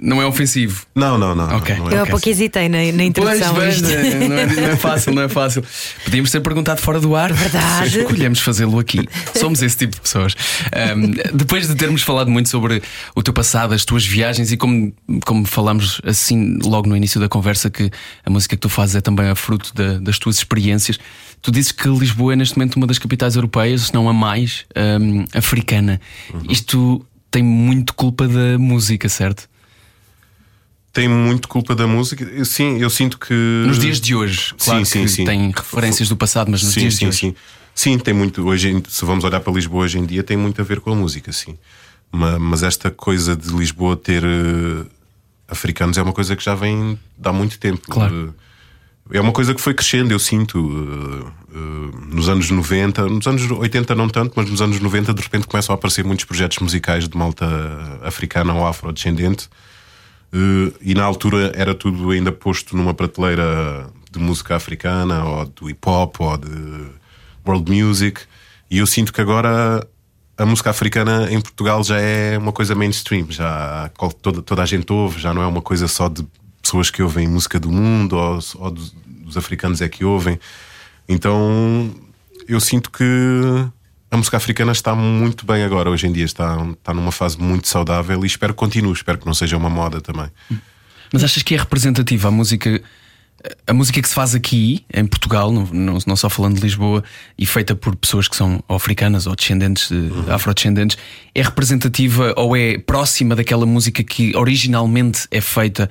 [0.00, 0.86] não é ofensivo.
[0.94, 1.56] Não, não, não.
[1.56, 1.74] Ok.
[1.76, 2.00] não Eu é.
[2.02, 3.50] há pouco hesitei na, na introdução.
[3.50, 5.64] a Pois, bem, não, é, não é fácil, não é fácil.
[6.04, 7.32] Podíamos ter perguntado fora do ar.
[7.32, 7.98] Verdade.
[8.00, 9.08] Escolhemos fazê-lo aqui.
[9.36, 10.34] Somos esse tipo de pessoas.
[10.72, 12.82] Ahm, depois de termos falado muito sobre
[13.14, 14.92] o teu passado, as tuas viagens e como,
[15.26, 17.90] como falamos assim logo no início da conversa, que
[18.24, 20.98] a música que tu fazes é também a fruto da- das tuas experiências.
[21.40, 24.64] Tu dizes que Lisboa é neste momento uma das capitais europeias, se não a mais,
[24.74, 26.00] ahm, africana.
[26.48, 29.48] Isto tem muito culpa da música, certo?
[30.92, 32.44] Tem muito culpa da música.
[32.44, 33.32] Sim, eu sinto que.
[33.66, 35.24] Nos dias de hoje, claro Sim, sim, que sim.
[35.24, 37.18] tem referências do passado, mas nos sim, dias sim, de hoje.
[37.18, 37.34] sim.
[37.74, 38.44] Sim, tem muito.
[38.44, 40.96] Hoje, se vamos olhar para Lisboa hoje em dia, tem muito a ver com a
[40.96, 41.56] música, sim.
[42.10, 44.84] Ma- Mas, esta coisa de Lisboa ter eh,
[45.46, 47.82] africanos é uma coisa que já vem de há muito tempo.
[47.88, 48.34] Claro.
[48.36, 48.47] Eh,
[49.10, 50.58] É uma coisa que foi crescendo, eu sinto.
[50.58, 55.22] eh, eh, nos anos 90, nos anos 80 não tanto, mas nos anos 90 de
[55.22, 57.46] repente começam a aparecer muitos projetos musicais de malta
[58.02, 59.48] africana ou afrodescendente.
[60.32, 65.70] Eh, e na altura era tudo ainda posto numa prateleira de música africana ou do
[65.70, 66.86] hip hop ou de
[67.46, 68.20] world music.
[68.70, 69.86] E eu sinto que agora
[70.36, 73.90] a música africana em Portugal já é uma coisa mainstream, já
[74.22, 76.24] toda, toda a gente ouve, já não é uma coisa só de
[76.68, 80.38] pessoas que ouvem música do mundo ou, ou dos, dos africanos é que ouvem.
[81.08, 81.90] Então
[82.46, 83.04] eu sinto que
[84.10, 87.68] a música africana está muito bem agora, hoje em dia, está, está numa fase muito
[87.68, 90.30] saudável e espero que continue, espero que não seja uma moda também.
[91.10, 92.82] Mas achas que é representativa a música,
[93.66, 97.04] a música que se faz aqui em Portugal, não, não, não só falando de Lisboa,
[97.38, 100.98] e feita por pessoas que são africanas ou descendentes, de, afrodescendentes,
[101.34, 105.88] é representativa ou é próxima daquela música que originalmente é feita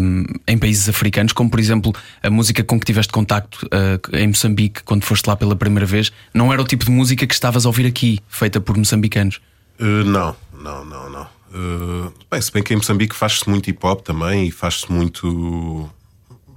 [0.00, 4.28] hum, em países africanos, como por exemplo a música com que tiveste contacto uh, em
[4.28, 7.66] Moçambique quando foste lá pela primeira vez, não era o tipo de música que estavas
[7.66, 9.40] a ouvir aqui, feita por moçambicanos.
[9.78, 11.38] Uh, não, não, não, não.
[11.50, 15.90] Uh, bem, se bem que em Moçambique faz-se muito hip hop também e faz-se muito.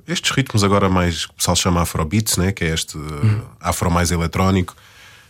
[0.07, 2.51] Estes ritmos agora mais que o pessoal chama afrobeats, né?
[2.51, 4.75] que é este uh, afro mais eletrónico,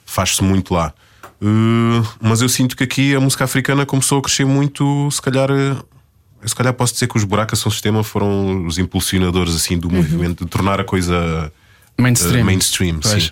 [0.05, 0.93] faz-se muito lá.
[1.41, 5.49] Uh, mas eu sinto que aqui a música africana começou a crescer muito, se calhar.
[5.51, 5.83] uh,
[6.41, 9.89] eu se calhar posso dizer que os Buracas São Sistema foram os impulsionadores assim do
[9.89, 11.51] movimento, de tornar a coisa
[11.99, 12.41] Mainstream.
[12.41, 13.25] uh, mainstream Pois.
[13.25, 13.29] sim.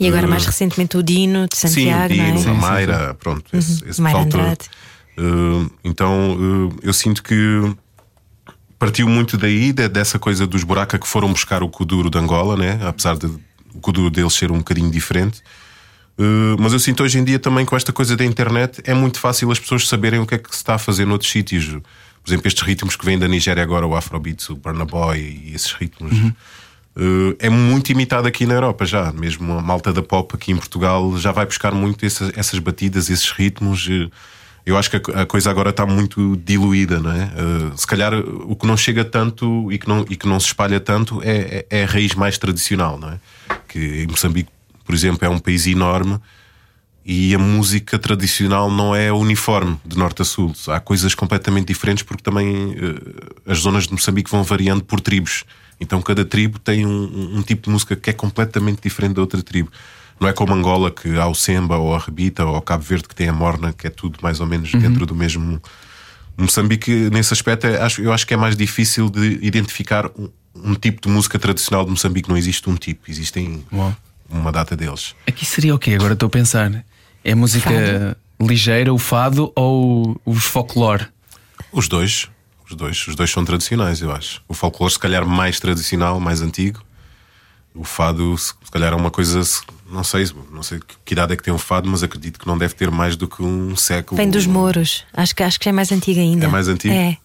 [0.00, 2.50] E agora, mais recentemente, o Dino de Sim, Santiago, o Dino, é?
[2.50, 4.56] a Mayra, pronto, esse, esse Mayra.
[5.18, 7.34] Uh, então uh, eu sinto que
[8.78, 12.56] partiu muito daí, de- dessa coisa dos buraca que foram buscar o Kuduro de Angola,
[12.56, 12.78] né?
[12.86, 15.40] apesar de o Kuduro deles ser um bocadinho diferente.
[16.18, 19.20] Uh, mas eu sinto hoje em dia também com esta coisa da internet é muito
[19.20, 21.66] fácil as pessoas saberem o que é que se está a fazer noutros sítios.
[21.66, 21.80] Por
[22.28, 25.70] exemplo, estes ritmos que vêm da Nigéria agora, o Afrobeats, o Burna Boy e esses
[25.72, 26.12] ritmos.
[26.96, 29.12] Uh, é muito imitado aqui na Europa já.
[29.12, 33.08] Mesmo a malta da pop aqui em Portugal já vai buscar muito essa- essas batidas,
[33.08, 33.86] esses ritmos.
[33.86, 34.10] Uh,
[34.68, 37.24] Eu acho que a, a coisa agora está muito diluída, não é?
[37.24, 40.38] Uh, se calhar uh, o que não chega tanto e que não, e que não
[40.38, 43.18] se espalha tanto é, é, é a raiz mais tradicional, não é?
[43.66, 44.50] Que em Moçambique,
[44.84, 46.18] por exemplo, é um país enorme
[47.04, 50.52] e a música tradicional não é uniforme de norte a sul.
[50.68, 55.44] Há coisas completamente diferentes porque também eh, as zonas de Moçambique vão variando por tribos.
[55.80, 59.42] Então cada tribo tem um- um tipo de música que é completamente diferente da outra
[59.42, 59.70] tribo.
[60.20, 63.14] Não é como Angola que há o Semba ou a Rebita ou Cabo Verde que
[63.14, 65.60] tem a Morna, que é tudo mais ou menos dentro do mesmo.
[66.36, 70.74] Moçambique, nesse aspecto, é- acho- eu acho que é mais difícil de identificar um, um
[70.74, 72.28] tipo de música tradicional de Moçambique.
[72.28, 73.94] Não existe um tipo, existem Uau.
[74.28, 75.14] uma data deles.
[75.26, 75.94] Aqui seria o quê?
[75.94, 76.84] Agora estou a pensar.
[77.24, 81.06] É música ligeira, o fado ou os folclore?
[81.72, 82.28] Os dois,
[82.70, 84.40] os dois, os dois são tradicionais, eu acho.
[84.46, 86.80] O folclore, se calhar, mais tradicional, mais antigo.
[87.78, 89.40] O fado, se se calhar, é uma coisa,
[89.90, 92.46] não sei, não sei que- que idade é que tem o fado, mas acredito que
[92.46, 94.16] não deve ter mais do que um século.
[94.16, 95.04] Vem dos mouros.
[95.14, 96.46] Acho que, acho que é mais antiga ainda.
[96.46, 96.92] É mais antigo?
[96.92, 97.16] É.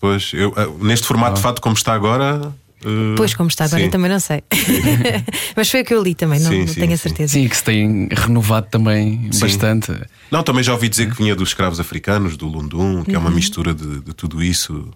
[0.00, 2.52] Pois, eu, ah, neste formato de fado como está agora.
[2.84, 3.86] ah, Pois, como está agora, sim.
[3.86, 4.42] eu também não sei.
[5.56, 7.02] Mas foi o que eu li também, não, Sim, não sim, tenho a sim.
[7.04, 7.32] certeza.
[7.34, 9.38] Sim, que se tem renovado também Sim.
[9.40, 9.92] bastante.
[10.32, 13.28] Não, também já ouvi dizer que vinha dos escravos africanos, do Lundum, que é uma
[13.30, 13.36] Uhum.
[13.36, 14.88] mistura de, de tudo isso.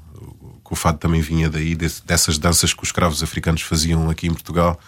[0.67, 4.27] Que o fado também vinha daí, desse- dessas danças que os escravos africanos faziam aqui
[4.27, 4.79] em Portugal.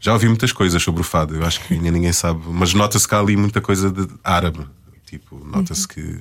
[0.00, 3.06] Já ouvi muitas coisas sobre o fado, eu acho que ainda ninguém sabe, mas nota-se
[3.06, 4.66] que há ali muita coisa de árabe.
[5.04, 5.88] Tipo, nota-se Uhum.
[5.88, 6.20] que.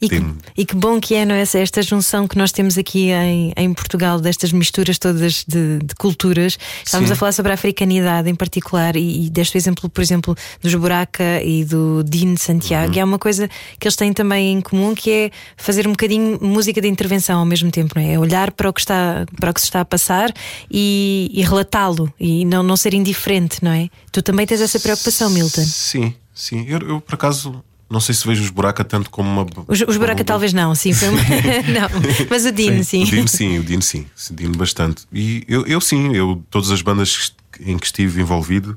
[0.00, 0.22] E que,
[0.58, 1.40] e que bom que é, não é?
[1.40, 6.58] Esta junção que nós temos aqui em, em Portugal, destas misturas todas de, de culturas.
[6.84, 7.14] Estávamos Sim.
[7.14, 11.42] a falar sobre a africanidade em particular e, e deste exemplo, por exemplo, dos Buraca
[11.42, 12.92] e do Dino Santiago.
[12.92, 12.98] Uhum.
[12.98, 16.38] E há uma coisa que eles têm também em comum que é fazer um bocadinho
[16.42, 18.14] música de intervenção ao mesmo tempo, não é?
[18.14, 20.32] É olhar para o que, está, para o que se está a passar
[20.70, 23.88] e, e relatá-lo e não, não ser indiferente, não é?
[24.12, 25.64] Tu também tens essa preocupação, Milton.
[25.64, 26.66] Sim, sim.
[26.68, 29.46] Eu, eu, por acaso, não sei se vejo os buraca tanto como uma.
[29.68, 30.92] Os, os Buraca talvez não, sim.
[30.92, 31.20] Foi uma...
[31.72, 31.88] não,
[32.28, 33.02] mas o Dino, sim.
[33.04, 35.04] O Dino sim, o Dino sim, o Dino bastante.
[35.12, 38.76] E eu, eu sim, eu, todas as bandas em que estive envolvido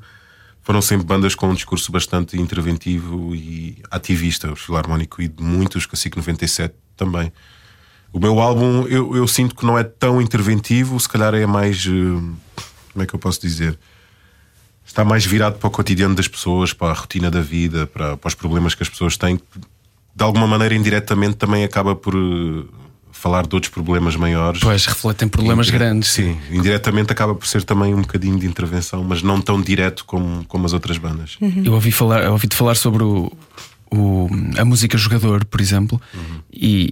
[0.61, 4.51] foram sempre bandas com um discurso bastante interventivo e ativista.
[4.51, 7.33] O Filarmónico e de muitos, Cacique 97 também.
[8.13, 11.85] O meu álbum eu, eu sinto que não é tão interventivo, se calhar é mais.
[11.87, 12.59] eh,
[12.93, 13.77] Como é que eu posso dizer?
[14.89, 18.27] Está mais virado para o cotidiano das pessoas, para a rotina da vida, para, para
[18.27, 19.37] os problemas que as pessoas têm.
[19.37, 19.43] que,
[20.15, 22.65] De alguma maneira, indiretamente, também acaba por eh,
[23.11, 24.61] falar de outros problemas maiores.
[24.61, 26.09] Pois refletem problemas Indire- grandes.
[26.09, 30.43] Sim, indiretamente acaba por ser também um bocadinho de intervenção, mas não tão direto como,
[30.45, 31.37] como as outras bandas.
[31.63, 33.31] Eu ouvi falar, eu ouvi-te falar sobre o,
[33.91, 36.01] o- a música jogador, por exemplo,
[36.51, 36.89] e,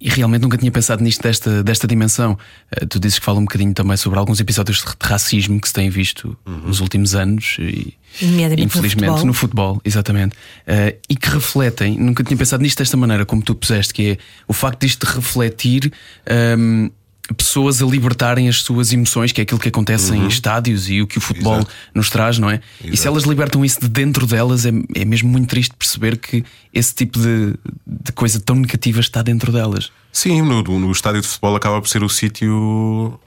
[0.00, 2.38] e realmente nunca tinha pensado nisto desta, desta dimensão.
[2.70, 5.74] Eh, tu dizes que fala um bocadinho também sobre alguns episódios de racismo que se
[5.74, 9.26] têm visto nos últimos anos e Nomeadamente no infelizmente futebol.
[9.26, 10.34] no futebol, exatamente,
[10.66, 14.18] Eh, e que refletem, nunca tinha pensado nisto desta maneira, como tu puseste, que é
[14.48, 15.92] o facto disto de refletir.
[16.26, 16.88] ehm,
[17.36, 21.06] Pessoas a libertarem as suas emoções, que é aquilo que acontece em estádios e o
[21.06, 21.58] que o futebol Uhum.
[21.60, 21.74] Exato.
[21.94, 22.60] nos traz, não é?
[22.80, 23.08] E se Exato.
[23.08, 27.18] elas libertam isso de dentro delas, é, é mesmo muito triste perceber que esse tipo
[27.18, 27.54] de,
[27.86, 29.90] de coisa tão negativa está dentro delas.
[30.12, 33.18] Sim, no, no estádio de futebol acaba por ser o sítio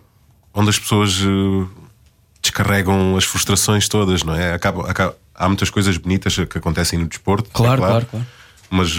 [0.54, 1.68] onde as pessoas eh,
[2.42, 4.54] descarregam as frustrações todas, não é?
[4.54, 8.26] Acaba, acaba- há muitas coisas bonitas que acontecem no desporto, é Claro, claro, claro.
[8.70, 8.98] Mas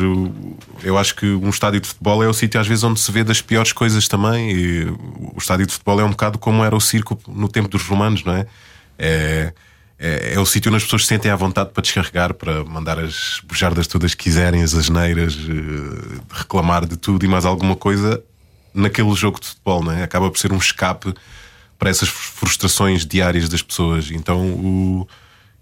[0.83, 3.23] eu acho que um estádio de futebol é o sítio às vezes onde se vê
[3.23, 4.51] das piores coisas também.
[4.51, 7.83] E o estádio de futebol é um bocado como era o circo no tempo dos
[7.85, 8.47] romanos, não é?
[8.99, 9.53] É,
[9.99, 12.99] é, é o sítio onde as pessoas se sentem à vontade para descarregar, para mandar
[12.99, 18.23] as bujardas todas que quiserem, as asneiras, eh, reclamar de tudo e mais alguma coisa
[18.73, 20.03] naquele jogo de futebol, não é?
[20.03, 21.15] Acaba por ser um escape
[21.79, 24.11] para essas frustrações diárias das pessoas.
[24.11, 25.09] Então, o...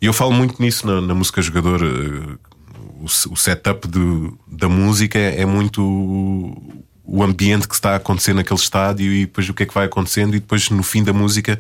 [0.01, 2.38] e eu falo muito nisso na, na música jogador.
[3.01, 9.13] O, setup do- da música é muito o- ambiente que está a acontecer naquele estádio
[9.13, 11.59] e depois o que é que vai acontecendo, e depois no fim da música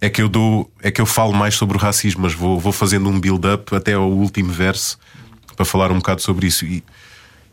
[0.00, 2.72] é que eu dou, é que eu falo mais sobre o racismo, mas vou, vou
[2.72, 4.98] fazendo um build-up até ao último verso
[5.56, 6.64] para falar um bocado sobre isso.
[6.64, 6.84] E,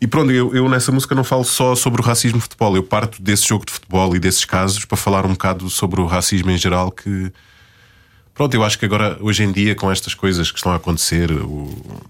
[0.00, 2.82] e pronto, eu, eu nessa música não falo só sobre o racismo de futebol, eu
[2.82, 6.50] parto desse jogo de futebol e desses casos para falar um bocado sobre o racismo
[6.50, 7.32] em geral que
[8.34, 11.30] pronto, eu acho que agora hoje em dia com estas coisas que estão a acontecer,
[11.32, 12.02] o-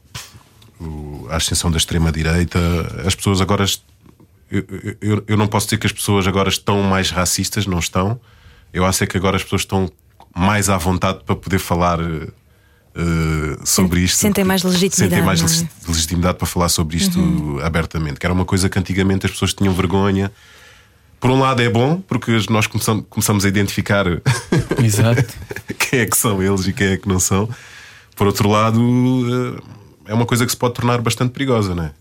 [1.30, 2.58] a ascensão da extrema direita,
[3.06, 3.64] as pessoas agora
[4.50, 4.64] eu,
[5.00, 8.20] eu, eu não posso dizer que as pessoas agora estão mais racistas, não estão.
[8.72, 9.90] Eu acho é que agora as pessoas estão
[10.34, 14.16] mais à vontade para poder falar eh, sobre isto.
[14.18, 15.44] sentem mais legitimidade, Sentem mais é?
[15.44, 18.20] legi- legitimidade para falar sobre isto abertamente.
[18.20, 20.30] Que era uma coisa que antigamente as pessoas tinham vergonha.
[21.20, 24.04] Por um lado é bom, porque nós começamos, começamos a identificar
[24.82, 25.24] Exato.
[25.78, 27.48] quem é que são eles e quem é que não são.
[28.14, 28.78] Por outro lado,
[29.58, 29.62] eh,
[30.06, 31.92] é uma coisa que se pode tornar bastante perigosa, né?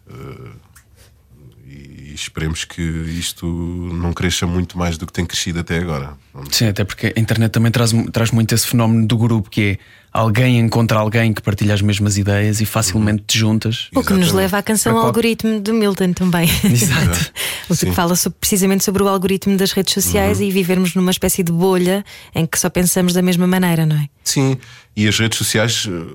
[1.65, 6.13] E esperemos que isto não cresça muito mais do que tem crescido até agora.
[6.33, 9.61] Vamos- Sim, até porque a internet também traz, traz muito esse fenómeno do grupo que
[9.61, 9.77] é
[10.11, 13.89] alguém encontra alguém que partilha as mesmas ideias e facilmente te juntas.
[13.95, 16.47] O que nos leva à canção qual- Algoritmo de Milton também.
[16.63, 17.31] Exato.
[17.69, 20.45] o que fala sobre- precisamente sobre o algoritmo das redes sociais Uhum.
[20.45, 24.07] e vivermos numa espécie de bolha em que só pensamos da mesma maneira, não é?
[24.23, 24.57] Sim,
[24.95, 26.13] e as redes sociais, eh,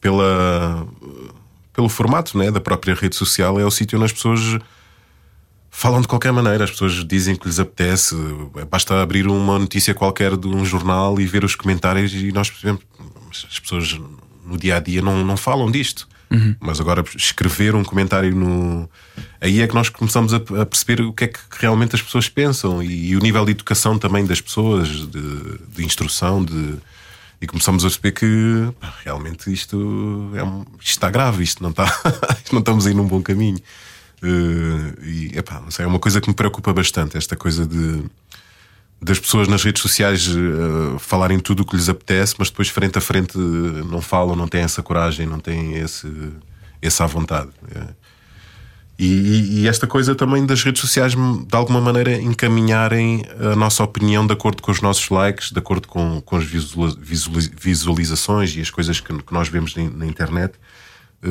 [0.00, 0.86] pela,
[1.78, 4.58] pelo formato né, da própria rede social, é o sítio onde as pessoas
[5.70, 6.64] falam de qualquer maneira.
[6.64, 8.16] As pessoas dizem que lhes apetece.
[8.68, 12.82] Basta abrir uma notícia qualquer de um jornal e ver os comentários, e nós percebemos.
[13.30, 13.96] As pessoas
[14.44, 16.08] no dia a dia não, não falam disto.
[16.58, 18.90] Mas agora escrever um comentário no.
[19.40, 22.28] Aí é que nós começamos a, a perceber o que é que realmente as pessoas
[22.28, 26.74] pensam e, o nível de educação também das pessoas, de, de instrução, de.
[27.40, 28.72] E começamos a perceber que
[29.04, 31.84] realmente isto, é um- isto está grave, isto não, está,
[32.42, 33.58] isto não estamos aí num bom caminho.
[34.22, 38.04] Eh, e epá, sei, é uma coisa que me preocupa bastante, esta coisa de
[39.00, 42.98] das pessoas nas redes sociais eh, falarem tudo o que lhes apetece, mas depois frente
[42.98, 46.08] a frente eh, não falam, não têm essa coragem, não têm esse,
[46.82, 47.50] essa vontade.
[48.98, 53.84] E, e- e esta coisa também das redes sociais, de alguma maneira, encaminharem a nossa
[53.84, 58.56] opinião de acordo com os nossos likes, de acordo com, com as visualiza- visualiza- visualizações
[58.56, 60.54] e as coisas que, que nós vemos na, internet.
[61.22, 61.28] Eh,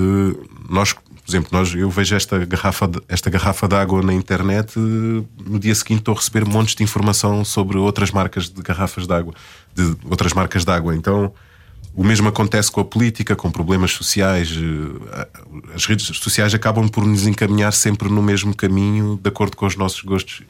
[0.69, 4.73] nós, por exemplo, nós, eu vejo esta garrafa, de- esta garrafa de água na internet,
[4.77, 9.06] eh, no dia seguinte estou a receber montes de informação sobre outras marcas de garrafas
[9.06, 9.34] de água,
[9.75, 10.95] de outras marcas de água.
[10.95, 11.34] Então,
[11.97, 14.53] o mesmo acontece com a política, com problemas sociais.
[14.55, 15.27] eh,
[15.73, 19.75] As redes sociais acabam por nos encaminhar sempre no mesmo caminho, de acordo com os
[19.75, 20.43] nossos gostos,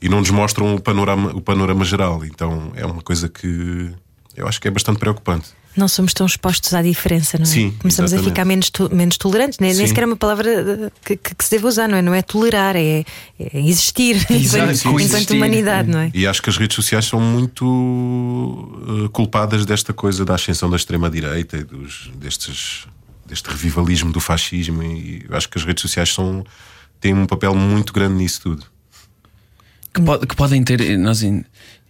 [0.00, 2.24] e não nos mostram o panorama, o panorama geral.
[2.24, 3.92] Então é uma coisa que
[4.34, 5.48] eu acho que é bastante preocupante.
[5.76, 7.46] Não somos tão expostos à diferença, não é?
[7.48, 8.30] Sim, Começamos a exatamente.
[8.32, 9.58] ficar menos, to- menos tolerantes.
[9.58, 9.88] Nem, nem Sim.
[9.88, 12.02] sequer é uma palavra eh, que, que- que se deve usar, não é?
[12.02, 13.04] Não é tolerar, é,
[13.40, 14.36] é existir Exato,
[14.72, 15.04] enquanto, coexistir.
[15.04, 16.10] enquanto humanidade, não é?
[16.14, 20.76] E acho que as redes sociais são muito eh, culpadas desta coisa da ascensão da
[20.76, 22.86] extrema-direita e dos, destes,
[23.26, 24.82] deste revivalismo do fascismo.
[24.82, 26.44] E acho que as redes sociais são,
[27.00, 28.64] têm um papel muito grande nisso tudo.
[29.92, 30.96] que, pode- que podem ter.
[30.98, 31.44] Nós ain-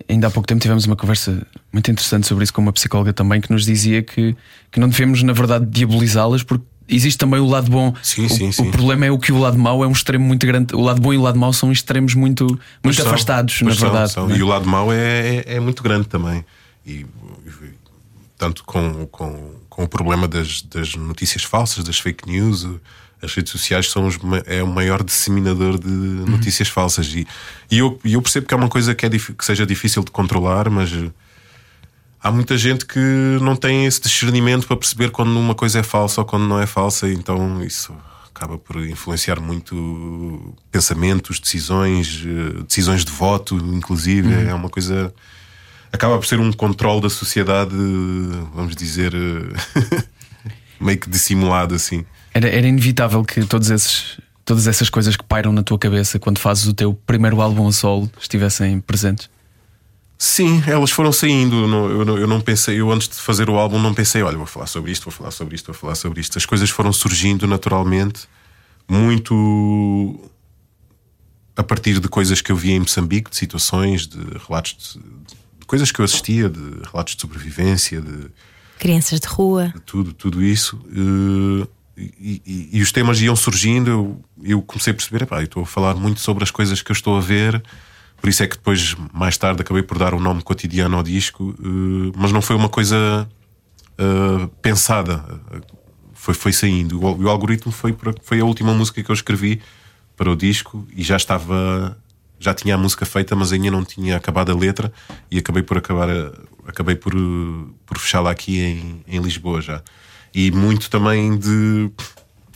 [0.09, 3.41] ainda há pouco tempo tivemos uma conversa muito interessante sobre isso com uma psicóloga também
[3.41, 4.37] que nos dizia que,
[4.71, 7.95] que não devemos, na verdade, diabolizá-las porque existe também o lado bom.
[8.03, 8.71] Sim, o, sim, o sim.
[8.71, 10.75] problema é o que o lado mau é um extremo muito grande.
[10.75, 13.75] O lado bom e o lado mau são extremos muito, muito Pois são, afastados, pois
[13.75, 14.13] na são, verdade.
[14.13, 14.29] são.
[14.29, 14.39] não é?
[14.39, 16.45] E o lado mau é, é, é muito grande também.
[16.87, 17.07] E, e-
[18.37, 22.67] tanto com, com, com o problema das, das notícias falsas, das fake news,
[23.25, 27.07] as redes sociais são os é o maior disseminador de notícias falsas.
[27.15, 27.27] E,
[27.71, 30.69] e eu, eu percebo que é uma coisa que, é, que seja difícil de controlar,
[30.69, 31.11] mas eh,
[32.21, 32.99] há muita gente que
[33.41, 36.67] não tem esse discernimento para perceber quando uma coisa é falsa ou quando não é
[36.67, 37.95] falsa, então isso
[38.35, 44.33] acaba por influenciar muito pensamentos, decisões, eh, decisões de voto, inclusive.
[44.49, 45.15] É uma coisa.
[45.93, 47.75] Acaba por ser um controle da sociedade,
[48.53, 50.05] vamos dizer, eh,
[50.81, 52.05] meio que dissimulado assim.
[52.35, 56.39] Era, era inevitável que todos esses, todas essas coisas que pairam na tua cabeça quando
[56.39, 59.31] fazes o teu primeiro álbum a solo estivessem presentes.
[60.19, 61.57] Sim, elas foram saindo.
[61.63, 64.23] Eu não, eu não, eu não pensei, eu antes de fazer o álbum, não pensei,
[64.23, 66.37] olha, vou falar sobre isto, vou falar sobre isto, vou falar sobre isto.
[66.39, 68.27] As coisas foram surgindo naturalmente,
[68.89, 70.31] muito
[71.57, 75.01] a partir de coisas que eu via em Moçambique, de situações, de relatos de,
[75.61, 78.27] de coisas que eu assistia, de relatos de sobrevivência, de,
[78.79, 79.69] Crianças de rua.
[79.75, 80.81] de tudo, tudo isso.
[80.91, 81.67] eh,
[81.97, 85.63] E, e- e os temas iam surgindo, eu, eu comecei a perceber, epá, eu estou
[85.63, 87.63] a falar muito sobre as coisas que eu estou a ver,
[88.21, 91.55] por isso é que depois, mais tarde, acabei por dar um nome cotidiano ao disco,
[91.61, 93.29] eh, mas não foi uma coisa
[93.99, 95.25] eh, pensada,
[96.15, 97.01] foi, foi saindo.
[97.01, 99.61] O, o algoritmo foi, foi a última música que eu escrevi
[100.17, 101.97] para o disco e já estava.
[102.41, 104.93] Já tinha a música feita, mas ainda não tinha acabado a letra
[105.31, 106.09] e acabei por acabar
[106.67, 109.83] acabei por, eh, por fechá-la aqui em, em Lisboa já.
[110.35, 111.91] E muito também de,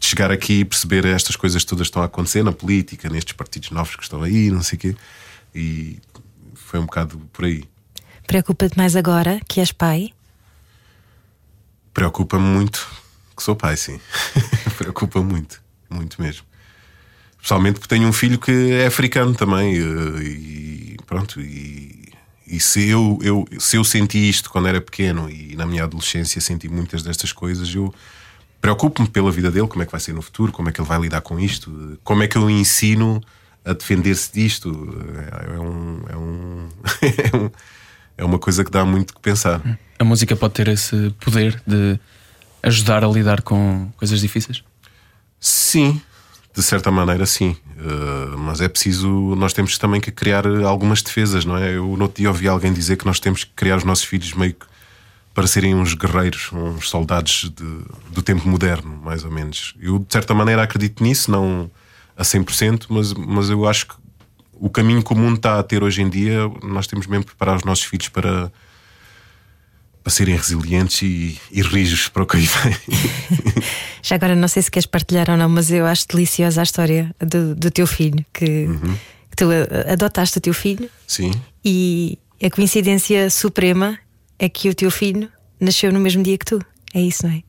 [0.01, 3.35] de chegar aqui e perceber estas coisas todas que estão a acontecer na política, nestes
[3.35, 4.97] partidos novos que estão aí, não sei o quê.
[5.55, 5.99] E
[6.55, 7.65] foi um bocado por aí.
[8.27, 10.11] Preocupa-te mais agora que és pai?
[11.95, 12.87] Preocupa-me muito
[13.37, 14.01] que sou pai, sim.
[14.77, 16.45] Preocupa muito, muito mesmo.
[17.37, 19.77] Especialmente porque tenho um filho que é africano também.
[19.77, 22.08] eh, E pronto, e,
[22.49, 26.41] e se, eu, eu, se eu senti isto quando era pequeno e na minha adolescência
[26.41, 27.93] senti muitas destas coisas, eu
[28.61, 30.89] preocupo-me pela vida dele, como é que vai ser no futuro, como é que ele
[30.89, 33.21] vai lidar com isto, como é que eu ensino
[33.65, 34.69] a defender-se disto.
[35.17, 36.69] É, é um, é, um,
[37.33, 37.51] é um-
[38.17, 39.63] é uma coisa que dá muito que pensar.
[39.99, 42.01] A música pode ter esse poder de
[42.65, 44.65] ajudar a lidar com coisas difíceis?
[45.39, 46.03] Sim,
[46.55, 47.57] de certa maneira, sim.
[47.77, 51.77] Uh, mas é preciso, nós temos também que criar algumas defesas, não é?
[51.77, 54.33] Eu no outro dia ouvi alguém dizer que nós temos que criar os nossos filhos
[54.33, 54.67] meio que
[55.33, 59.75] para serem uns guerreiros, uns soldados de- do tempo moderno, mais ou menos.
[59.81, 61.71] Eu, de certa maneira, acredito nisso, não
[62.17, 63.95] a 100%, mas, mas eu acho que
[64.55, 67.63] o caminho mundo está a ter hoje em dia, nós temos mesmo que preparar os
[67.63, 68.51] nossos filhos para,
[70.09, 72.75] para serem resilientes e, e rijos para o que aí vem.
[74.03, 77.15] Já agora não sei se queres partilhar ou não, mas eu acho deliciosa a história
[77.21, 78.95] do, do teu filho, que, Uhum.
[79.31, 79.45] que tu
[79.93, 81.31] adotaste o teu filho Sim,
[81.63, 83.99] e a coincidência suprema
[84.39, 85.29] é que o teu filho
[85.61, 86.59] nasceu no mesmo dia que tu.
[86.95, 87.43] É isso, não é?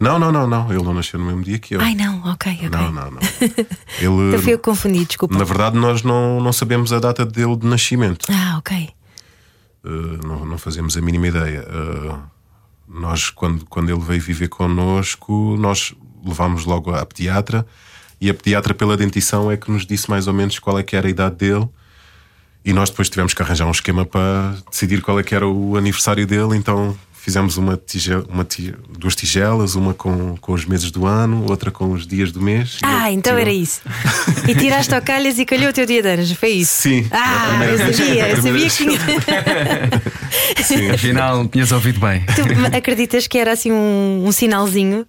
[0.00, 0.72] Não, não, não, não.
[0.72, 1.80] Ele não nasceu no mesmo dia que eu.
[1.80, 2.68] Ai não, ok, ok.
[2.68, 3.18] Não, não, não.
[3.98, 5.36] Ele, Eu fui eu que confundi, desculpa.
[5.36, 8.26] na verdade, nós não, não sabemos a data dele de nascimento.
[8.30, 8.88] Ah, ok.
[9.84, 11.66] Uh, não, não fazemos a mínima ideia.
[11.68, 12.18] Uh,
[12.88, 17.66] nós, quando, quando ele veio viver connosco, nós levámos logo à pediatra
[18.20, 20.96] e a pediatra, pela dentição, é que nos disse mais ou menos qual é que
[20.96, 21.68] era a idade dele.
[22.64, 25.76] E nós depois tivemos que arranjar um esquema para decidir qual é que era o
[25.76, 26.56] aniversário dele.
[26.56, 31.44] Então fizemos uma tigela, uma ti- duas tigelas, uma com, com os meses do ano,
[31.48, 32.78] outra com os dias do mês.
[32.82, 33.80] Ah, então tirou- era isso.
[34.48, 36.82] E tiraste ao calhas e calhou o teu dia de anos, foi isso?
[36.82, 37.06] Sim.
[37.10, 38.98] Ah, eu sabia, a eu sabia que tinha.
[40.64, 40.90] Sim.
[40.90, 42.24] Afinal, tinhas ouvido bem.
[42.34, 45.06] Tu acreditas que era assim um, um sinalzinho?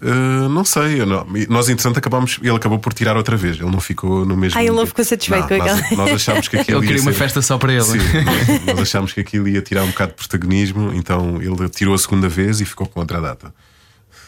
[0.00, 3.70] Uh, não sei, eu não- nós entretanto acabamos, ele acabou por tirar outra vez, ele
[3.70, 4.58] não ficou no mesmo.
[4.58, 7.00] Ah, ele não ficou satisfeito Não, com nós, aquela- nós achámos que aquilo Ele queria
[7.00, 7.82] ia uma ser- festa só para ele.
[7.82, 11.94] Sim, nós, nós achámos que aquilo ia tirar um bocado de protagonismo, então ele tirou
[11.94, 13.54] a segunda vez e ficou com outra data.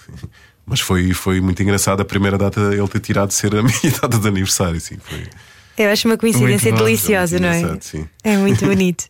[0.66, 4.18] Mas foi, foi muito engraçado a primeira data ele ter tirado ser a minha data
[4.18, 4.78] de aniversário.
[4.80, 5.24] Sim, foi,
[5.78, 7.76] Eu acho uma coincidência Muito deliciosa, não é?
[7.80, 8.06] sim.
[8.24, 9.04] É muito bonito.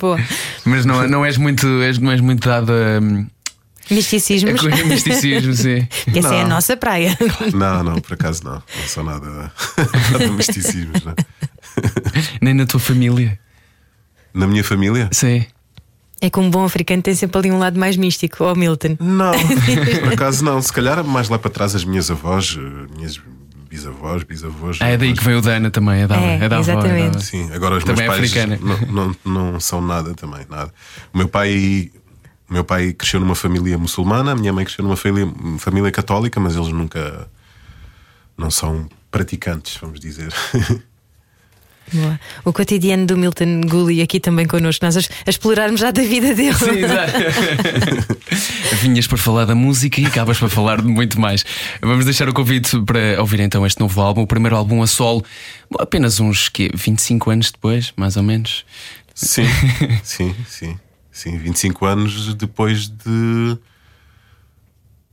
[0.00, 0.18] Boa.
[0.64, 3.00] Mas não, não és muito, és, não és muito dado a,
[3.90, 4.60] a Misticismos.
[4.60, 5.86] coisa- misticismo, sim.
[6.14, 6.50] Essa é a Não.
[6.50, 7.16] nossa praia.
[7.52, 8.54] Não, não, por acaso não.
[8.54, 9.26] Não sou nada,
[10.12, 11.02] nada de misticismos.
[11.04, 11.14] Não.
[12.40, 13.38] Nem na tua família.
[14.32, 15.08] Na minha família?
[15.12, 15.44] Sim.
[16.20, 18.96] É que um bom africano tem sempre ali um lado mais místico, ó Milton.
[19.00, 19.32] Não,
[20.04, 20.60] por acaso não.
[20.60, 23.18] Se calhar mais lá para trás as minhas avós, eh, minhas
[23.70, 24.76] bisavós, bisavós.
[24.80, 25.18] Ah, é daí avós.
[25.18, 26.02] que veio o Dana também.
[26.02, 27.16] É da, É, é da avó, é da exatamente.
[27.16, 27.18] avó.
[27.20, 28.58] Sim, agora os Também é meus pais africana.
[28.92, 30.70] não, não, não são nada também, nada.
[31.14, 31.90] O meu pai,
[32.50, 36.40] o meu pai cresceu numa família muçulmana, a minha mãe cresceu numa família, família católica,
[36.40, 37.28] mas eles nunca
[38.36, 40.32] não são praticantes, vamos dizer.
[41.92, 42.20] Boa.
[42.44, 46.54] O cotidiano do Milton Gulli aqui também connosco, nós a, explorarmos já da vida dele.
[46.54, 47.12] Sim, exato.
[48.80, 51.44] Vinhas para falar da música e acabas para falar de muito mais.
[51.80, 55.24] Vamos deixar o convite para ouvir então este novo álbum, o primeiro álbum a solo,
[55.78, 58.64] apenas uns quê, 25 anos depois, mais ou menos.
[59.14, 59.46] Sim,
[60.04, 60.78] sim, sim.
[61.12, 63.58] Sim, 25 anos depois de.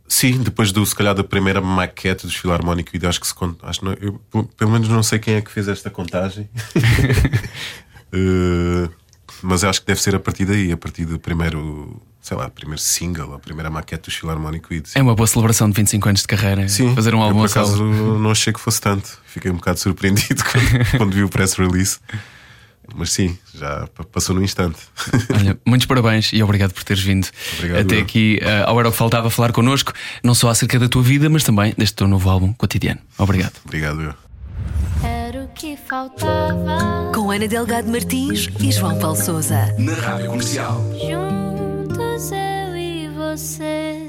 [0.07, 3.33] Sim, depois do, se calhar, da primeira maquete dos Filarmónico e acho que se.
[3.63, 6.49] Acho, não, eu, pelo- menos não sei quem é que fez esta contagem.
[8.09, 8.89] Eh,
[9.43, 12.81] mas acho que deve ser a partir daí, a partir do primeiro, sei lá, primeiro
[12.81, 16.69] single, a primeira maquete dos Filarmónico É uma boa celebração de 25 anos de carreira.
[16.69, 17.65] Sim, fazer um eu, álbum por a solo.
[17.67, 19.19] acaso não achei que fosse tanto.
[19.25, 21.99] Fiquei um bocado surpreendido quando, quando vi o press release.
[22.95, 24.77] Mas sim, já pa- passou no instante.
[25.35, 27.27] Olha, muitos parabéns e obrigado por teres vindo
[27.57, 29.91] Obrigado, até aqui eh, ao Era o que Faltava falar connosco,
[30.23, 32.99] não só acerca da tua vida, mas também deste teu novo álbum cotidiano.
[33.17, 33.53] Obrigado.
[33.65, 34.13] Obrigado, eu.
[35.03, 37.11] Era o que faltava.
[37.13, 39.75] Com Ana Delgado Martins e João Paulo Souza.
[39.77, 40.81] Na Rádio Comercial.
[40.93, 44.06] Juntos eu e você.